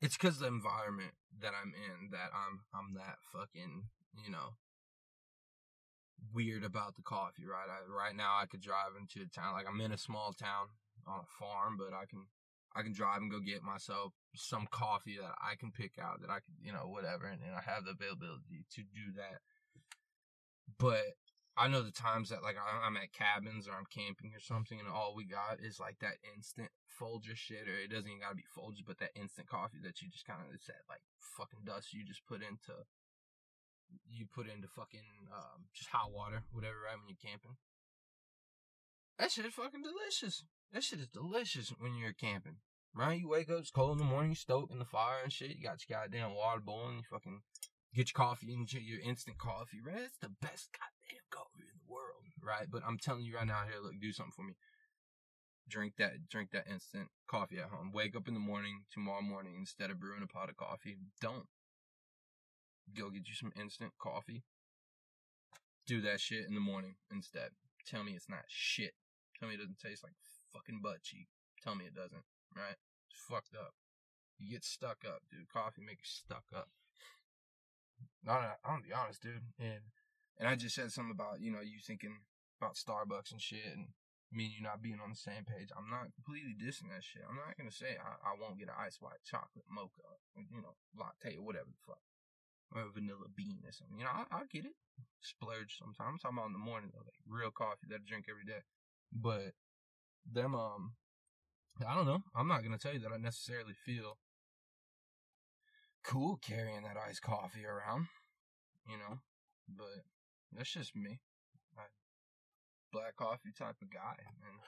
it's 0.00 0.16
because 0.16 0.38
the 0.38 0.46
environment 0.46 1.12
that 1.40 1.52
I'm 1.60 1.72
in 1.74 2.10
that 2.10 2.30
I'm 2.32 2.60
I'm 2.74 2.94
that 2.94 3.16
fucking 3.32 3.84
you 4.24 4.30
know 4.30 4.56
weird 6.32 6.64
about 6.64 6.96
the 6.96 7.02
coffee. 7.02 7.44
Right, 7.44 7.68
I, 7.68 7.90
right 7.90 8.16
now 8.16 8.38
I 8.40 8.46
could 8.46 8.60
drive 8.60 8.96
into 8.98 9.26
a 9.26 9.28
town 9.28 9.54
like 9.54 9.66
I'm 9.68 9.80
in 9.80 9.92
a 9.92 9.98
small 9.98 10.32
town 10.32 10.68
on 11.06 11.20
a 11.20 11.32
farm, 11.38 11.76
but 11.78 11.94
I 11.94 12.06
can 12.06 12.26
I 12.74 12.82
can 12.82 12.92
drive 12.92 13.20
and 13.20 13.30
go 13.30 13.40
get 13.40 13.62
myself 13.62 14.12
some 14.34 14.66
coffee 14.70 15.18
that 15.20 15.34
I 15.40 15.56
can 15.56 15.72
pick 15.72 15.92
out 16.00 16.20
that 16.22 16.30
I 16.30 16.40
can, 16.40 16.56
you 16.62 16.72
know, 16.72 16.88
whatever, 16.88 17.26
and, 17.26 17.40
and 17.42 17.54
I 17.54 17.60
have 17.70 17.84
the 17.84 17.90
availability 17.90 18.64
to 18.74 18.82
do 18.82 19.12
that. 19.16 19.40
But 20.78 21.20
I 21.56 21.68
know 21.68 21.82
the 21.82 21.92
times 21.92 22.30
that 22.30 22.42
like 22.42 22.56
I'm 22.56 22.96
at 22.96 23.12
cabins 23.12 23.68
or 23.68 23.76
I'm 23.76 23.88
camping 23.92 24.32
or 24.32 24.40
something, 24.40 24.80
and 24.80 24.88
all 24.88 25.12
we 25.14 25.28
got 25.28 25.60
is 25.60 25.76
like 25.78 26.00
that 26.00 26.16
instant 26.34 26.72
Folger 26.88 27.36
shit, 27.36 27.68
or 27.68 27.76
it 27.76 27.92
doesn't 27.92 28.08
even 28.08 28.24
gotta 28.24 28.40
be 28.40 28.48
Folger, 28.56 28.84
but 28.86 28.98
that 29.00 29.16
instant 29.16 29.48
coffee 29.48 29.80
that 29.84 30.00
you 30.00 30.08
just 30.08 30.24
kind 30.24 30.40
of 30.40 30.48
it's 30.54 30.66
that 30.66 30.88
like 30.88 31.04
fucking 31.36 31.64
dust 31.64 31.92
you 31.92 32.04
just 32.04 32.24
put 32.24 32.40
into 32.40 32.72
you 34.08 34.24
put 34.24 34.48
into 34.48 34.68
fucking 34.68 35.28
um, 35.28 35.68
just 35.74 35.90
hot 35.90 36.12
water, 36.12 36.44
whatever, 36.52 36.88
right 36.88 36.96
when 36.96 37.12
you're 37.12 37.20
camping. 37.20 37.60
That 39.18 39.30
shit 39.30 39.44
is 39.44 39.54
fucking 39.54 39.84
delicious. 39.84 40.44
That 40.72 40.82
shit 40.82 41.00
is 41.00 41.12
delicious 41.12 41.68
when 41.78 41.96
you're 41.96 42.16
camping. 42.16 42.64
Right? 42.94 43.20
You 43.20 43.28
wake 43.28 43.48
up, 43.48 43.60
it's 43.60 43.70
cold 43.70 43.92
in 43.92 44.04
the 44.04 44.08
morning, 44.08 44.32
you 44.32 44.36
stoke 44.36 44.70
in 44.70 44.78
the 44.78 44.84
fire 44.84 45.20
and 45.22 45.32
shit. 45.32 45.56
You 45.56 45.62
got 45.62 45.80
your 45.88 45.98
goddamn 45.98 46.34
water 46.34 46.60
boiling, 46.60 46.96
you 46.96 47.08
fucking 47.10 47.40
get 47.94 48.12
your 48.12 48.24
coffee 48.24 48.52
and 48.52 48.70
your 48.72 49.00
instant 49.00 49.38
coffee, 49.38 49.80
right? 49.84 50.04
It's 50.04 50.18
the 50.20 50.32
best 50.40 50.68
coffee 51.30 51.64
in 51.64 51.76
the 51.76 51.92
world, 51.92 52.24
right? 52.42 52.66
But 52.70 52.82
I'm 52.86 52.98
telling 52.98 53.24
you 53.24 53.36
right 53.36 53.46
now, 53.46 53.62
here, 53.64 53.82
look, 53.82 54.00
do 54.00 54.12
something 54.12 54.32
for 54.34 54.42
me. 54.42 54.54
Drink 55.68 55.94
that, 55.98 56.28
drink 56.28 56.50
that 56.52 56.66
instant 56.70 57.08
coffee 57.28 57.58
at 57.58 57.70
home. 57.70 57.92
Wake 57.92 58.16
up 58.16 58.28
in 58.28 58.34
the 58.34 58.40
morning, 58.40 58.84
tomorrow 58.92 59.22
morning, 59.22 59.54
instead 59.58 59.90
of 59.90 60.00
brewing 60.00 60.22
a 60.22 60.26
pot 60.26 60.50
of 60.50 60.56
coffee, 60.56 60.96
don't. 61.20 61.46
Go 62.96 63.10
get 63.10 63.28
you 63.28 63.34
some 63.34 63.52
instant 63.58 63.92
coffee. 63.98 64.42
Do 65.86 66.00
that 66.02 66.20
shit 66.20 66.46
in 66.46 66.54
the 66.54 66.60
morning 66.60 66.96
instead. 67.10 67.50
Tell 67.86 68.04
me 68.04 68.12
it's 68.12 68.28
not 68.28 68.44
shit. 68.48 68.94
Tell 69.38 69.48
me 69.48 69.54
it 69.54 69.58
doesn't 69.58 69.78
taste 69.78 70.04
like 70.04 70.14
fucking 70.52 70.80
butt 70.82 71.02
cheek. 71.02 71.28
Tell 71.62 71.74
me 71.74 71.86
it 71.86 71.94
doesn't, 71.94 72.26
right? 72.54 72.76
It's 73.10 73.20
fucked 73.28 73.54
up. 73.54 73.74
You 74.38 74.50
get 74.50 74.64
stuck 74.64 75.04
up, 75.06 75.22
dude. 75.30 75.48
Coffee 75.48 75.82
makes 75.82 76.02
you 76.02 76.10
stuck 76.26 76.44
up. 76.54 76.68
I'm 78.28 78.58
gonna 78.64 78.82
be 78.82 78.92
honest, 78.92 79.22
dude. 79.22 79.54
And 79.58 79.82
and 80.38 80.48
I 80.48 80.56
just 80.56 80.74
said 80.74 80.92
something 80.92 81.12
about 81.14 81.40
you 81.40 81.50
know 81.52 81.60
you 81.60 81.78
thinking 81.84 82.20
about 82.60 82.76
Starbucks 82.76 83.32
and 83.32 83.40
shit, 83.42 83.66
and 83.74 83.88
me 84.32 84.46
and 84.46 84.54
you 84.54 84.62
not 84.62 84.82
being 84.82 85.00
on 85.02 85.10
the 85.10 85.16
same 85.18 85.44
page. 85.44 85.68
I'm 85.76 85.90
not 85.90 86.14
completely 86.14 86.56
dissing 86.56 86.88
that 86.94 87.04
shit. 87.04 87.22
I'm 87.28 87.36
not 87.36 87.56
gonna 87.58 87.72
say 87.74 87.96
I, 88.00 88.32
I 88.32 88.38
won't 88.40 88.58
get 88.58 88.68
an 88.68 88.78
ice 88.80 88.98
white 89.00 89.22
chocolate 89.24 89.66
mocha, 89.70 90.08
you 90.36 90.60
know, 90.62 90.76
latte 90.96 91.36
or 91.36 91.44
whatever 91.44 91.68
the 91.70 91.82
fuck. 91.86 92.00
or 92.74 92.88
vanilla 92.94 93.28
bean 93.36 93.60
or 93.64 93.72
something. 93.72 93.98
You 93.98 94.04
know, 94.04 94.10
I, 94.14 94.24
I 94.32 94.42
get 94.50 94.64
it. 94.64 94.76
Splurge 95.20 95.76
sometimes. 95.78 95.98
I'm 96.00 96.18
talking 96.18 96.38
about 96.38 96.46
in 96.48 96.52
the 96.58 96.58
morning 96.64 96.90
though, 96.92 97.04
like 97.04 97.20
real 97.28 97.50
coffee 97.50 97.86
that 97.90 98.00
I 98.02 98.08
drink 98.08 98.26
every 98.30 98.44
day. 98.44 98.62
But 99.12 99.52
them, 100.30 100.54
um, 100.54 100.94
I 101.86 101.94
don't 101.94 102.06
know. 102.06 102.22
I'm 102.34 102.48
not 102.48 102.62
gonna 102.62 102.78
tell 102.78 102.94
you 102.94 103.00
that 103.00 103.12
I 103.12 103.18
necessarily 103.18 103.74
feel 103.74 104.18
cool 106.04 106.38
carrying 106.42 106.82
that 106.82 106.96
iced 106.96 107.22
coffee 107.22 107.64
around, 107.64 108.06
you 108.88 108.98
know. 108.98 109.20
But 109.68 110.04
that's 110.56 110.72
just 110.72 110.94
me. 110.94 111.20
I, 111.76 111.88
black 112.92 113.16
coffee 113.16 113.52
type 113.56 113.80
of 113.80 113.90
guy, 113.90 114.20
and 114.20 114.60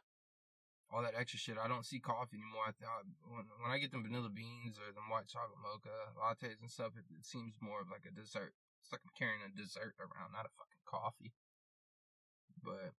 all 0.93 1.03
that 1.03 1.19
extra 1.19 1.39
shit. 1.39 1.59
I 1.59 1.69
don't 1.69 1.87
see 1.87 1.99
coffee 1.99 2.39
anymore. 2.39 2.71
I 2.71 2.77
thought 2.77 3.09
when 3.27 3.45
when 3.61 3.73
I 3.73 3.83
get 3.83 3.91
them 3.91 4.05
vanilla 4.05 4.31
beans 4.31 4.79
or 4.79 4.93
them 4.93 5.11
white 5.11 5.27
chocolate 5.27 5.61
mocha 5.61 6.15
lattes 6.15 6.61
and 6.61 6.71
stuff, 6.71 6.95
it, 6.95 7.07
it 7.11 7.25
seems 7.25 7.59
more 7.59 7.81
of 7.81 7.91
like 7.91 8.07
a 8.07 8.15
dessert. 8.15 8.55
It's 8.85 8.93
like 8.93 9.03
I'm 9.03 9.17
carrying 9.17 9.43
a 9.43 9.51
dessert 9.51 9.97
around, 9.97 10.37
not 10.37 10.47
a 10.49 10.53
fucking 10.55 10.85
coffee. 10.85 11.33
But 12.61 12.93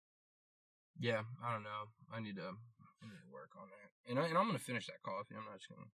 yeah, 0.99 1.29
I 1.39 1.53
don't 1.53 1.67
know. 1.67 1.93
I 2.11 2.19
need 2.19 2.37
to 2.37 2.51
I 2.51 3.03
need 3.07 3.21
to 3.21 3.33
work 3.33 3.53
on 3.55 3.69
that. 3.69 3.89
And, 4.09 4.19
I, 4.19 4.29
and 4.29 4.37
I'm 4.37 4.49
gonna 4.49 4.63
finish 4.63 4.87
that 4.89 5.05
coffee. 5.05 5.37
I'm 5.37 5.47
not 5.47 5.61
just 5.61 5.71
gonna 5.71 5.89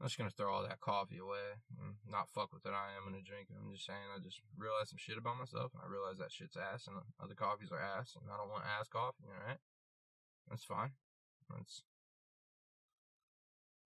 I'm 0.00 0.06
just 0.06 0.18
gonna 0.18 0.34
throw 0.34 0.52
all 0.52 0.66
that 0.66 0.80
coffee 0.80 1.18
away 1.18 1.62
and 1.78 1.94
not 2.08 2.30
fuck 2.34 2.52
with 2.52 2.66
it. 2.66 2.74
I 2.74 2.96
am 2.98 3.06
gonna 3.06 3.22
drink 3.22 3.48
it. 3.50 3.56
I'm 3.58 3.70
just 3.70 3.86
saying. 3.86 4.10
I 4.10 4.18
just 4.18 4.40
realized 4.58 4.90
some 4.90 4.98
shit 4.98 5.18
about 5.18 5.38
myself, 5.38 5.72
and 5.74 5.82
I 5.82 5.86
realized 5.86 6.18
that 6.18 6.32
shit's 6.32 6.56
ass, 6.56 6.88
and 6.88 6.98
other 7.22 7.38
coffees 7.38 7.70
are 7.70 7.78
ass, 7.78 8.16
and 8.18 8.26
I 8.26 8.36
don't 8.36 8.50
want 8.50 8.66
ass 8.66 8.88
coffee. 8.88 9.30
All 9.30 9.46
right, 9.46 9.62
that's 10.50 10.64
fine. 10.64 10.92
That's 11.50 11.82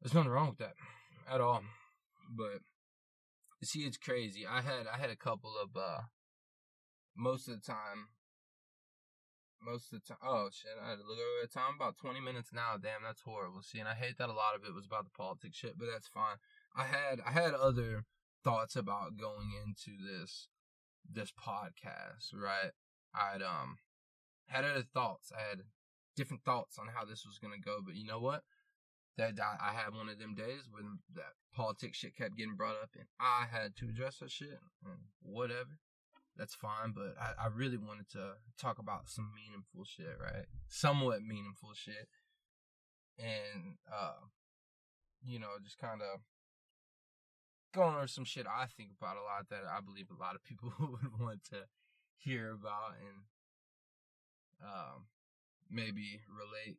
there's 0.01 0.14
nothing 0.14 0.31
wrong 0.31 0.49
with 0.51 0.59
that 0.59 0.75
at 1.31 1.40
all. 1.40 1.62
But 2.31 2.61
see, 3.62 3.81
it's 3.81 3.97
crazy. 3.97 4.47
I 4.47 4.61
had 4.62 4.87
I 4.87 4.99
had 4.99 5.11
a 5.11 5.16
couple 5.16 5.55
of 5.61 5.77
uh 5.77 6.03
most 7.16 7.49
of 7.49 7.55
the 7.55 7.61
time 7.61 8.09
most 9.66 9.92
of 9.92 9.98
the 10.00 10.07
time. 10.07 10.22
Oh 10.22 10.48
shit! 10.52 10.79
I 10.79 10.90
had 10.90 11.02
to 11.02 11.07
look 11.07 11.18
over 11.18 11.42
the 11.42 11.50
time. 11.50 11.74
About 11.74 11.98
twenty 11.98 12.20
minutes 12.20 12.55
now. 12.55 12.79
Damn, 12.81 13.02
that's 13.02 13.22
horrible. 13.22 13.62
See, 13.62 13.81
and 13.81 13.88
I 13.88 13.94
hate 13.94 14.16
that 14.18 14.31
a 14.31 14.33
lot 14.33 14.55
of 14.55 14.62
it 14.62 14.74
was 14.74 14.87
about 14.87 15.05
the 15.05 15.11
politics 15.11 15.59
shit, 15.59 15.76
but 15.76 15.88
that's 15.92 16.07
fine. 16.09 16.38
I 16.76 16.85
had 16.85 17.20
I 17.26 17.33
had 17.33 17.52
other 17.52 18.05
thoughts 18.44 18.76
about 18.76 19.18
going 19.18 19.50
into 19.66 19.98
this 19.98 20.48
this 21.02 21.33
podcast, 21.33 22.31
right? 22.33 22.70
I'd 23.12 23.42
um 23.42 23.79
had 24.46 24.64
other 24.64 24.87
thoughts. 24.94 25.33
I 25.35 25.42
had 25.42 25.66
different 26.14 26.44
thoughts 26.44 26.79
on 26.79 26.87
how 26.94 27.05
this 27.05 27.26
was 27.26 27.38
gonna 27.38 27.59
go, 27.59 27.81
but 27.85 27.96
you 27.96 28.07
know 28.07 28.20
what? 28.20 28.42
That 29.18 29.35
I, 29.40 29.70
I 29.70 29.72
had 29.72 29.94
one 29.94 30.09
of 30.09 30.18
them 30.18 30.35
days 30.35 30.68
when 30.70 31.00
that 31.14 31.35
politics 31.55 31.98
shit 31.98 32.16
kept 32.16 32.37
getting 32.37 32.55
brought 32.55 32.76
up, 32.81 32.90
and 32.94 33.09
I 33.18 33.46
had 33.50 33.74
to 33.76 33.88
address 33.88 34.18
that 34.18 34.31
shit. 34.31 34.61
And 34.85 35.11
whatever 35.22 35.81
that's 36.37 36.55
fine. 36.55 36.92
But 36.94 37.14
I, 37.20 37.44
I 37.44 37.49
really 37.49 37.77
wanted 37.77 38.09
to 38.12 38.35
talk 38.59 38.79
about 38.79 39.09
some 39.09 39.31
meaningful 39.35 39.85
shit, 39.85 40.16
right? 40.20 40.46
Somewhat 40.68 41.22
meaningful 41.22 41.70
shit. 41.75 42.09
And, 43.18 43.77
uh, 43.90 44.29
you 45.25 45.38
know, 45.38 45.57
just 45.64 45.79
kind 45.79 46.03
of 46.03 46.20
going 47.75 47.96
over 47.96 48.07
some 48.07 48.25
shit 48.25 48.46
I 48.46 48.66
think 48.77 48.90
about 49.01 49.16
a 49.16 49.25
lot 49.25 49.49
that 49.51 49.64
I 49.68 49.81
believe 49.81 50.07
a 50.11 50.20
lot 50.20 50.35
of 50.35 50.44
people 50.44 50.72
would 50.81 51.20
want 51.20 51.44
to 51.51 51.64
hear 52.16 52.53
about 52.53 52.96
and, 53.01 53.25
um, 54.64 55.07
maybe 55.70 56.20
relate 56.31 56.79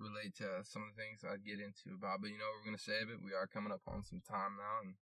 relate 0.00 0.34
to 0.34 0.66
some 0.66 0.82
of 0.82 0.90
the 0.90 0.98
things 0.98 1.22
I 1.22 1.38
get 1.38 1.62
into 1.62 1.94
about. 1.94 2.18
But 2.20 2.34
you 2.34 2.38
know, 2.38 2.50
we're 2.50 2.66
gonna 2.66 2.82
save 2.82 3.10
it. 3.10 3.22
We 3.22 3.30
are 3.30 3.46
coming 3.46 3.70
up 3.70 3.86
on 3.86 4.02
some 4.02 4.22
time 4.26 4.58
now, 4.58 4.82
and 4.82 4.98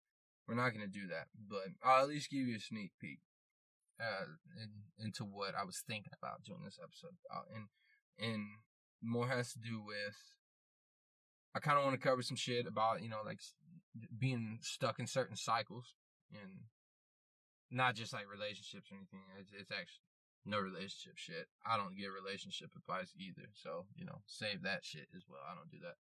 we're 0.48 0.58
not 0.58 0.74
gonna 0.74 0.90
do 0.90 1.06
that. 1.14 1.30
But 1.34 1.78
I'll 1.84 2.02
at 2.02 2.10
least 2.10 2.30
give 2.30 2.42
you 2.42 2.56
a 2.56 2.60
sneak 2.60 2.90
peek 2.98 3.22
uh, 4.00 4.24
in, 4.56 5.04
into 5.04 5.24
what 5.24 5.54
I 5.54 5.64
was 5.64 5.82
thinking 5.86 6.12
about 6.16 6.44
doing 6.44 6.64
this 6.64 6.78
episode 6.82 7.14
about, 7.28 7.46
and 7.54 7.68
and 8.18 8.46
more 9.02 9.28
has 9.28 9.52
to 9.52 9.58
do 9.58 9.80
with 9.84 10.16
I 11.54 11.58
kind 11.58 11.78
of 11.78 11.84
want 11.84 12.00
to 12.00 12.08
cover 12.08 12.22
some 12.22 12.36
shit 12.36 12.66
about 12.66 13.02
you 13.02 13.08
know 13.08 13.20
like 13.24 13.40
being 14.18 14.58
stuck 14.62 14.98
in 14.98 15.06
certain 15.06 15.36
cycles 15.36 15.94
and 16.32 16.64
not 17.70 17.94
just 17.94 18.12
like 18.12 18.30
relationships 18.30 18.90
or 18.90 18.96
anything. 18.96 19.22
It's, 19.38 19.52
it's 19.52 19.70
actually 19.70 20.06
no 20.46 20.58
relationship 20.58 21.16
shit. 21.16 21.46
I 21.66 21.76
don't 21.76 21.96
give 21.96 22.10
relationship 22.12 22.70
advice 22.76 23.12
either, 23.18 23.50
so 23.52 23.86
you 23.96 24.04
know 24.04 24.22
save 24.26 24.62
that 24.62 24.84
shit 24.84 25.08
as 25.16 25.24
well. 25.28 25.42
I 25.44 25.54
don't 25.54 25.70
do 25.70 25.78
that. 25.82 25.98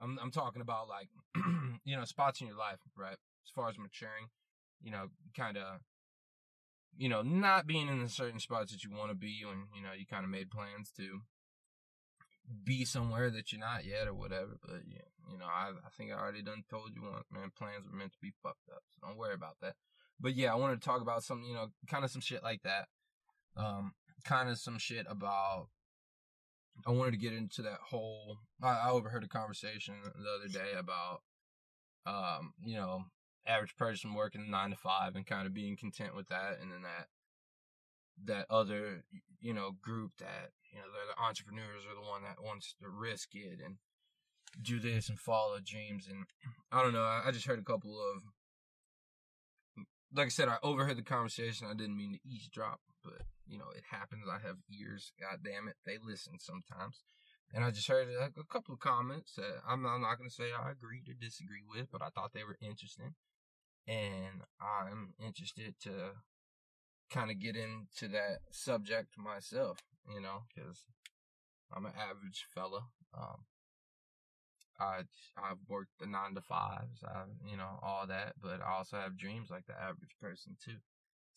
I'm 0.00 0.18
I'm 0.22 0.30
talking 0.30 0.62
about 0.62 0.88
like 0.88 1.08
you 1.84 1.96
know 1.96 2.04
spots 2.04 2.40
in 2.40 2.46
your 2.46 2.56
life, 2.56 2.80
right? 2.96 3.18
As 3.44 3.50
far 3.54 3.68
as 3.68 3.78
maturing, 3.78 4.32
you 4.80 4.90
know, 4.90 5.08
kind 5.36 5.56
of 5.56 5.80
you 6.96 7.08
know, 7.08 7.22
not 7.22 7.66
being 7.66 7.88
in 7.88 8.02
the 8.02 8.08
certain 8.08 8.40
spots 8.40 8.72
that 8.72 8.84
you 8.84 8.90
want 8.90 9.10
to 9.10 9.16
be 9.16 9.42
when, 9.44 9.66
you 9.74 9.82
know, 9.82 9.92
you 9.96 10.06
kind 10.06 10.24
of 10.24 10.30
made 10.30 10.50
plans 10.50 10.90
to 10.96 11.20
be 12.62 12.84
somewhere 12.84 13.30
that 13.30 13.52
you're 13.52 13.60
not 13.60 13.84
yet 13.84 14.06
or 14.06 14.14
whatever. 14.14 14.58
But, 14.62 14.82
yeah, 14.86 15.08
you 15.30 15.38
know, 15.38 15.46
I, 15.46 15.70
I 15.70 15.90
think 15.96 16.12
I 16.12 16.14
already 16.14 16.42
done 16.42 16.62
told 16.68 16.90
you 16.94 17.02
once, 17.02 17.24
man, 17.32 17.50
plans 17.56 17.84
were 17.90 17.96
meant 17.96 18.12
to 18.12 18.18
be 18.20 18.32
fucked 18.42 18.68
up. 18.72 18.82
So 18.90 19.06
don't 19.06 19.18
worry 19.18 19.34
about 19.34 19.56
that. 19.62 19.74
But 20.20 20.34
yeah, 20.36 20.52
I 20.52 20.56
wanted 20.56 20.80
to 20.80 20.84
talk 20.86 21.00
about 21.00 21.24
some, 21.24 21.42
you 21.42 21.54
know, 21.54 21.68
kind 21.88 22.04
of 22.04 22.10
some 22.10 22.20
shit 22.20 22.42
like 22.42 22.62
that. 22.62 22.86
Um, 23.56 23.92
kind 24.24 24.48
of 24.48 24.58
some 24.58 24.78
shit 24.78 25.06
about, 25.08 25.68
I 26.86 26.90
wanted 26.90 27.12
to 27.12 27.18
get 27.18 27.32
into 27.32 27.62
that 27.62 27.78
whole, 27.88 28.38
I, 28.62 28.88
I 28.88 28.90
overheard 28.90 29.24
a 29.24 29.28
conversation 29.28 29.94
the 30.02 30.30
other 30.30 30.48
day 30.48 30.78
about, 30.78 31.22
um, 32.06 32.52
you 32.62 32.76
know, 32.76 33.04
average 33.46 33.76
person 33.76 34.14
working 34.14 34.50
nine 34.50 34.70
to 34.70 34.76
five 34.76 35.16
and 35.16 35.26
kind 35.26 35.46
of 35.46 35.54
being 35.54 35.76
content 35.76 36.14
with 36.14 36.28
that, 36.28 36.58
and 36.60 36.72
then 36.72 36.82
that 36.82 37.08
that 38.22 38.46
other 38.50 39.04
you 39.40 39.52
know 39.52 39.72
group 39.82 40.12
that 40.18 40.50
you 40.72 40.78
know 40.78 40.86
the 40.86 41.22
entrepreneurs 41.22 41.84
are 41.88 41.94
the 41.94 42.08
one 42.08 42.22
that 42.22 42.42
wants 42.42 42.74
to 42.80 42.88
risk 42.88 43.34
it 43.34 43.58
and 43.64 43.76
do 44.62 44.78
this 44.78 45.08
and 45.08 45.18
follow 45.18 45.58
dreams 45.64 46.06
and 46.08 46.26
I 46.70 46.82
don't 46.82 46.92
know 46.92 47.02
I, 47.02 47.30
just 47.32 47.46
heard 47.46 47.58
a 47.58 47.62
couple 47.64 47.98
of 47.98 48.22
like 50.14 50.26
I 50.26 50.30
said 50.30 50.48
I 50.48 50.58
overheard 50.62 50.96
the 50.96 51.02
conversation 51.02 51.66
I 51.68 51.74
didn't 51.74 51.96
mean 51.96 52.12
to 52.12 52.28
eavesdrop 52.28 52.80
but 53.02 53.22
you 53.46 53.58
know 53.58 53.70
it 53.76 53.82
happens 53.90 54.28
I 54.30 54.46
have 54.46 54.58
ears 54.70 55.12
god 55.20 55.40
damn 55.44 55.68
it 55.68 55.76
they 55.84 55.98
listen 56.02 56.38
sometimes. 56.38 57.02
And 57.52 57.64
I 57.64 57.70
just 57.70 57.86
heard 57.86 58.08
a, 58.08 58.30
couple 58.50 58.74
of 58.74 58.80
comments 58.80 59.34
that 59.36 59.60
I'm, 59.68 59.86
I'm 59.86 60.00
not 60.00 60.18
going 60.18 60.28
to 60.28 60.34
say 60.34 60.50
I 60.50 60.72
agree 60.72 61.02
or 61.06 61.14
disagree 61.14 61.62
with, 61.62 61.86
but 61.92 62.02
I 62.02 62.08
thought 62.08 62.32
they 62.32 62.42
were 62.42 62.58
interesting 62.60 63.14
and 63.86 64.42
I'm 64.60 65.14
interested 65.18 65.74
to 65.82 66.12
kind 67.10 67.30
of 67.30 67.38
get 67.38 67.56
into 67.56 68.08
that 68.12 68.40
subject 68.50 69.16
myself, 69.18 69.78
you 70.12 70.20
know, 70.20 70.42
because 70.54 70.84
I'm 71.74 71.86
an 71.86 71.92
average 71.96 72.46
fella. 72.54 72.88
Um, 73.16 73.44
I 74.80 75.02
I've 75.36 75.62
worked 75.68 75.98
the 76.00 76.06
nine 76.06 76.34
to 76.34 76.40
fives, 76.40 77.04
I 77.04 77.24
you 77.48 77.56
know 77.56 77.78
all 77.82 78.06
that, 78.08 78.34
but 78.42 78.60
I 78.60 78.72
also 78.76 78.96
have 78.96 79.16
dreams 79.16 79.48
like 79.50 79.66
the 79.66 79.80
average 79.80 80.16
person 80.20 80.56
too. 80.62 80.78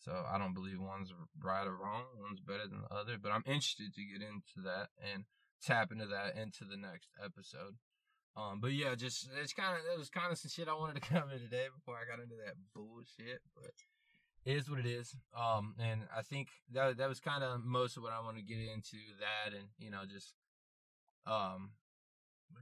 So 0.00 0.24
I 0.28 0.38
don't 0.38 0.54
believe 0.54 0.80
one's 0.80 1.12
right 1.42 1.66
or 1.66 1.76
wrong, 1.76 2.04
one's 2.20 2.40
better 2.40 2.66
than 2.68 2.82
the 2.82 2.94
other. 2.94 3.18
But 3.20 3.32
I'm 3.32 3.42
interested 3.46 3.94
to 3.94 4.04
get 4.04 4.22
into 4.22 4.62
that 4.64 4.88
and 5.02 5.24
tap 5.62 5.90
into 5.92 6.06
that 6.06 6.36
into 6.36 6.64
the 6.64 6.76
next 6.76 7.08
episode. 7.22 7.76
Um, 8.36 8.60
but 8.60 8.72
yeah, 8.72 8.94
just 8.94 9.28
it's 9.42 9.52
kind 9.52 9.76
of 9.76 9.82
it 9.92 9.98
was 9.98 10.10
kind 10.10 10.30
of 10.30 10.38
some 10.38 10.50
shit 10.50 10.68
I 10.68 10.74
wanted 10.74 11.02
to 11.02 11.08
cover 11.12 11.38
today 11.38 11.66
before 11.74 11.96
I 11.96 12.08
got 12.08 12.22
into 12.22 12.36
that 12.44 12.54
bullshit. 12.74 13.40
But 13.54 13.72
it 14.44 14.56
is 14.56 14.70
what 14.70 14.78
it 14.78 14.86
is. 14.86 15.16
Um, 15.36 15.74
and 15.78 16.02
I 16.16 16.22
think 16.22 16.48
that 16.72 16.98
that 16.98 17.08
was 17.08 17.20
kind 17.20 17.42
of 17.42 17.64
most 17.64 17.96
of 17.96 18.02
what 18.02 18.12
I 18.12 18.20
want 18.20 18.36
to 18.36 18.42
get 18.42 18.58
into. 18.58 18.98
That 19.20 19.56
and 19.56 19.68
you 19.78 19.90
know 19.90 20.02
just 20.10 20.34
um, 21.26 21.70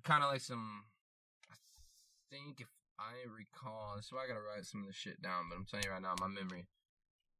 kind 0.05 0.25
of 0.25 0.31
like 0.31 0.41
some. 0.41 0.85
I 1.51 1.57
think 2.31 2.61
if 2.61 2.69
I 2.99 3.29
recall, 3.29 3.99
so 4.01 4.17
I 4.17 4.27
gotta 4.27 4.41
write 4.41 4.65
some 4.65 4.81
of 4.83 4.87
this 4.87 4.97
shit 4.97 5.21
down. 5.23 5.45
But 5.51 5.57
I'm 5.57 5.65
telling 5.65 5.85
you 5.85 5.93
right 5.93 6.03
now, 6.03 6.15
my 6.19 6.29
memory 6.29 6.67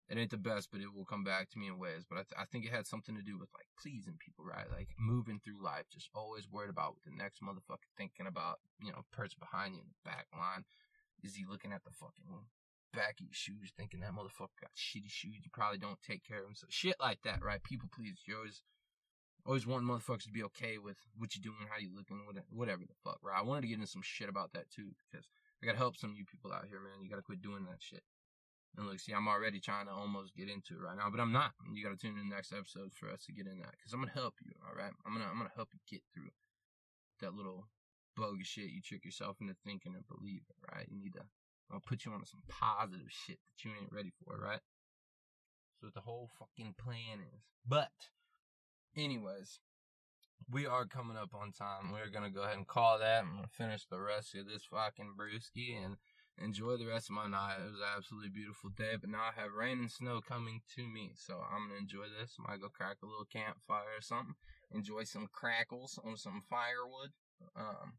it 0.09 0.19
ain't 0.19 0.31
the 0.31 0.39
best, 0.39 0.71
but 0.71 0.81
it 0.81 0.95
will 0.95 1.05
come 1.05 1.25
back 1.25 1.51
to 1.51 1.59
me 1.59 1.67
in 1.67 1.79
ways. 1.79 2.07
But 2.09 2.19
I, 2.19 2.23
th- 2.23 2.39
I 2.39 2.45
think 2.47 2.65
it 2.65 2.71
had 2.71 2.87
something 2.87 3.17
to 3.17 3.27
do 3.27 3.39
with 3.39 3.51
like 3.55 3.67
pleasing 3.75 4.19
people, 4.23 4.45
right? 4.47 4.71
Like 4.71 4.95
moving 4.99 5.41
through 5.43 5.63
life, 5.63 5.91
just 5.91 6.11
always 6.15 6.47
worried 6.47 6.71
about 6.71 6.95
what 6.95 7.03
the 7.03 7.11
next 7.11 7.43
motherfucker 7.43 7.91
thinking 7.99 8.27
about, 8.27 8.63
you 8.79 8.93
know, 8.93 9.03
person 9.11 9.43
behind 9.43 9.75
you 9.75 9.83
in 9.83 9.91
the 9.91 10.07
back 10.07 10.27
line. 10.31 10.63
Is 11.25 11.35
he 11.35 11.43
looking 11.43 11.73
at 11.73 11.83
the 11.83 11.91
fucking 11.91 12.31
back 12.95 13.19
of 13.19 13.27
your 13.27 13.35
shoes, 13.35 13.73
thinking 13.75 14.01
that 14.01 14.15
motherfucker 14.15 14.55
got 14.63 14.79
shitty 14.79 15.11
shoes? 15.11 15.43
You 15.43 15.51
probably 15.51 15.79
don't 15.79 15.99
take 16.07 16.23
care 16.23 16.47
of 16.47 16.55
him. 16.55 16.55
So 16.55 16.71
shit 16.71 16.97
like 17.01 17.23
that, 17.25 17.43
right? 17.43 17.63
People 17.63 17.89
please. 17.91 18.23
You 18.29 18.37
always, 18.37 18.63
always 19.45 19.67
want 19.67 19.83
motherfuckers 19.83 20.31
to 20.31 20.37
be 20.39 20.47
okay 20.55 20.79
with 20.79 21.03
what 21.19 21.35
you're 21.35 21.43
doing, 21.43 21.67
how 21.67 21.83
you 21.83 21.91
looking, 21.91 22.23
whatever 22.55 22.87
the 22.87 22.95
fuck, 23.03 23.19
right? 23.27 23.39
I 23.39 23.43
wanted 23.43 23.63
to 23.63 23.69
get 23.75 23.83
into 23.83 23.91
some 23.91 24.07
shit 24.07 24.29
about 24.29 24.53
that 24.55 24.71
too 24.71 24.95
because 25.03 25.27
I 25.59 25.67
gotta 25.67 25.79
help 25.79 25.97
some 25.97 26.11
of 26.11 26.17
you 26.17 26.25
people 26.31 26.53
out 26.53 26.71
here, 26.71 26.79
man. 26.79 27.03
You 27.03 27.11
gotta 27.11 27.27
quit 27.27 27.43
doing 27.43 27.65
that 27.67 27.83
shit. 27.83 28.07
And 28.77 28.87
look, 28.87 29.01
see, 29.01 29.13
I'm 29.13 29.29
already 29.29 29.59
trying 29.59 29.87
to 29.87 29.93
almost 29.93 30.37
get 30.37 30.51
into 30.51 30.75
it 30.75 30.85
right 30.85 30.97
now, 30.97 31.09
but 31.11 31.21
I'm 31.21 31.33
not. 31.33 31.53
You 31.73 31.83
got 31.83 31.91
to 31.91 31.97
tune 31.97 32.19
in 32.21 32.29
the 32.29 32.35
next 32.35 32.53
episode 32.53 32.93
for 32.93 33.09
us 33.09 33.25
to 33.25 33.33
get 33.33 33.47
in 33.47 33.59
that, 33.61 33.73
because 33.73 33.93
I'm 33.93 34.01
gonna 34.01 34.13
help 34.13 34.35
you. 34.45 34.53
All 34.69 34.77
right, 34.77 34.93
I'm 35.07 35.13
gonna 35.15 35.25
I'm 35.31 35.39
gonna 35.39 35.57
help 35.57 35.71
you 35.73 35.81
get 35.89 36.03
through 36.13 36.29
that 37.21 37.35
little 37.35 37.69
bogus 38.17 38.47
shit 38.47 38.71
you 38.71 38.81
trick 38.83 39.05
yourself 39.05 39.37
into 39.41 39.55
thinking 39.65 39.95
and 39.95 40.05
believing. 40.07 40.61
Right? 40.73 40.87
You 40.91 40.99
need 41.01 41.15
to 41.15 41.25
I'll 41.73 41.81
put 41.81 42.05
you 42.05 42.13
on 42.13 42.25
some 42.25 42.43
positive 42.49 43.09
shit 43.09 43.39
that 43.41 43.65
you 43.65 43.75
ain't 43.81 43.93
ready 43.93 44.13
for, 44.25 44.39
right? 44.39 44.61
So 45.81 45.89
the 45.93 46.01
whole 46.01 46.31
fucking 46.39 46.75
plan 46.79 47.21
is. 47.21 47.43
But, 47.67 47.91
anyways, 48.97 49.59
we 50.51 50.67
are 50.67 50.87
coming 50.87 51.17
up 51.17 51.31
on 51.35 51.53
time. 51.53 51.93
We're 51.93 52.11
gonna 52.11 52.31
go 52.31 52.43
ahead 52.43 52.57
and 52.57 52.67
call 52.67 52.99
that. 52.99 53.25
I'm 53.25 53.37
gonna 53.37 53.49
finish 53.49 53.87
the 53.87 54.01
rest 54.01 54.35
of 54.37 54.47
this 54.47 54.65
fucking 54.71 55.15
brewski 55.19 55.83
and 55.85 55.97
enjoy 56.43 56.77
the 56.77 56.87
rest 56.87 57.09
of 57.09 57.17
my 57.17 57.27
night. 57.27 57.57
It 57.61 57.71
was 57.73 57.81
an 57.81 57.95
absolutely 57.97 58.29
beautiful 58.29 58.71
day, 58.71 58.97
but 59.01 59.11
now 59.11 59.31
I 59.31 59.41
have 59.41 59.53
rain 59.53 59.79
and 59.79 59.91
snow 59.91 60.21
coming 60.21 60.61
to 60.77 60.87
me, 60.87 61.13
so 61.17 61.41
I'm 61.41 61.69
gonna 61.69 61.81
enjoy 61.81 62.07
this. 62.13 62.37
Might 62.39 62.61
go 62.61 62.69
crack 62.69 62.99
a 63.03 63.07
little 63.07 63.25
campfire 63.25 63.97
or 63.97 64.03
something. 64.03 64.35
Enjoy 64.71 65.05
some 65.05 65.29
crackles 65.33 65.99
on 66.05 66.17
some 66.17 66.43
firewood. 66.49 67.13
Um, 67.55 67.99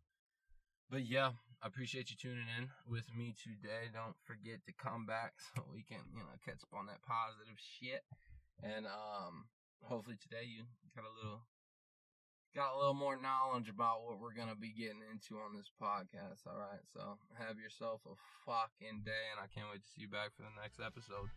but 0.90 1.06
yeah, 1.06 1.32
I 1.62 1.68
appreciate 1.68 2.10
you 2.10 2.18
tuning 2.18 2.48
in 2.58 2.70
with 2.86 3.10
me 3.16 3.34
today. 3.34 3.90
Don't 3.92 4.16
forget 4.24 4.62
to 4.66 4.74
come 4.74 5.06
back 5.06 5.34
so 5.56 5.66
we 5.74 5.84
can, 5.84 6.06
you 6.14 6.22
know, 6.22 6.38
catch 6.46 6.62
up 6.62 6.78
on 6.78 6.86
that 6.88 7.02
positive 7.02 7.58
shit. 7.58 8.06
And 8.62 8.86
um, 8.86 9.50
hopefully 9.82 10.18
today 10.22 10.46
you 10.46 10.66
got 10.96 11.06
a 11.06 11.18
little 11.18 11.42
got 12.58 12.74
a 12.74 12.78
little 12.82 12.98
more 12.98 13.14
knowledge 13.22 13.70
about 13.70 14.02
what 14.02 14.18
we're 14.18 14.34
gonna 14.34 14.58
be 14.58 14.74
getting 14.74 15.06
into 15.14 15.38
on 15.38 15.54
this 15.54 15.70
podcast. 15.78 16.50
All 16.50 16.58
right, 16.58 16.82
so 16.90 17.22
have 17.38 17.62
yourself 17.62 18.02
a 18.10 18.18
fucking 18.50 19.06
day, 19.06 19.26
and 19.30 19.38
I 19.38 19.46
can't 19.46 19.70
wait 19.70 19.86
to 19.86 19.90
see 19.94 20.02
you 20.02 20.10
back 20.10 20.34
for 20.34 20.42
the 20.42 20.58
next 20.58 20.82
episode. 20.82 21.30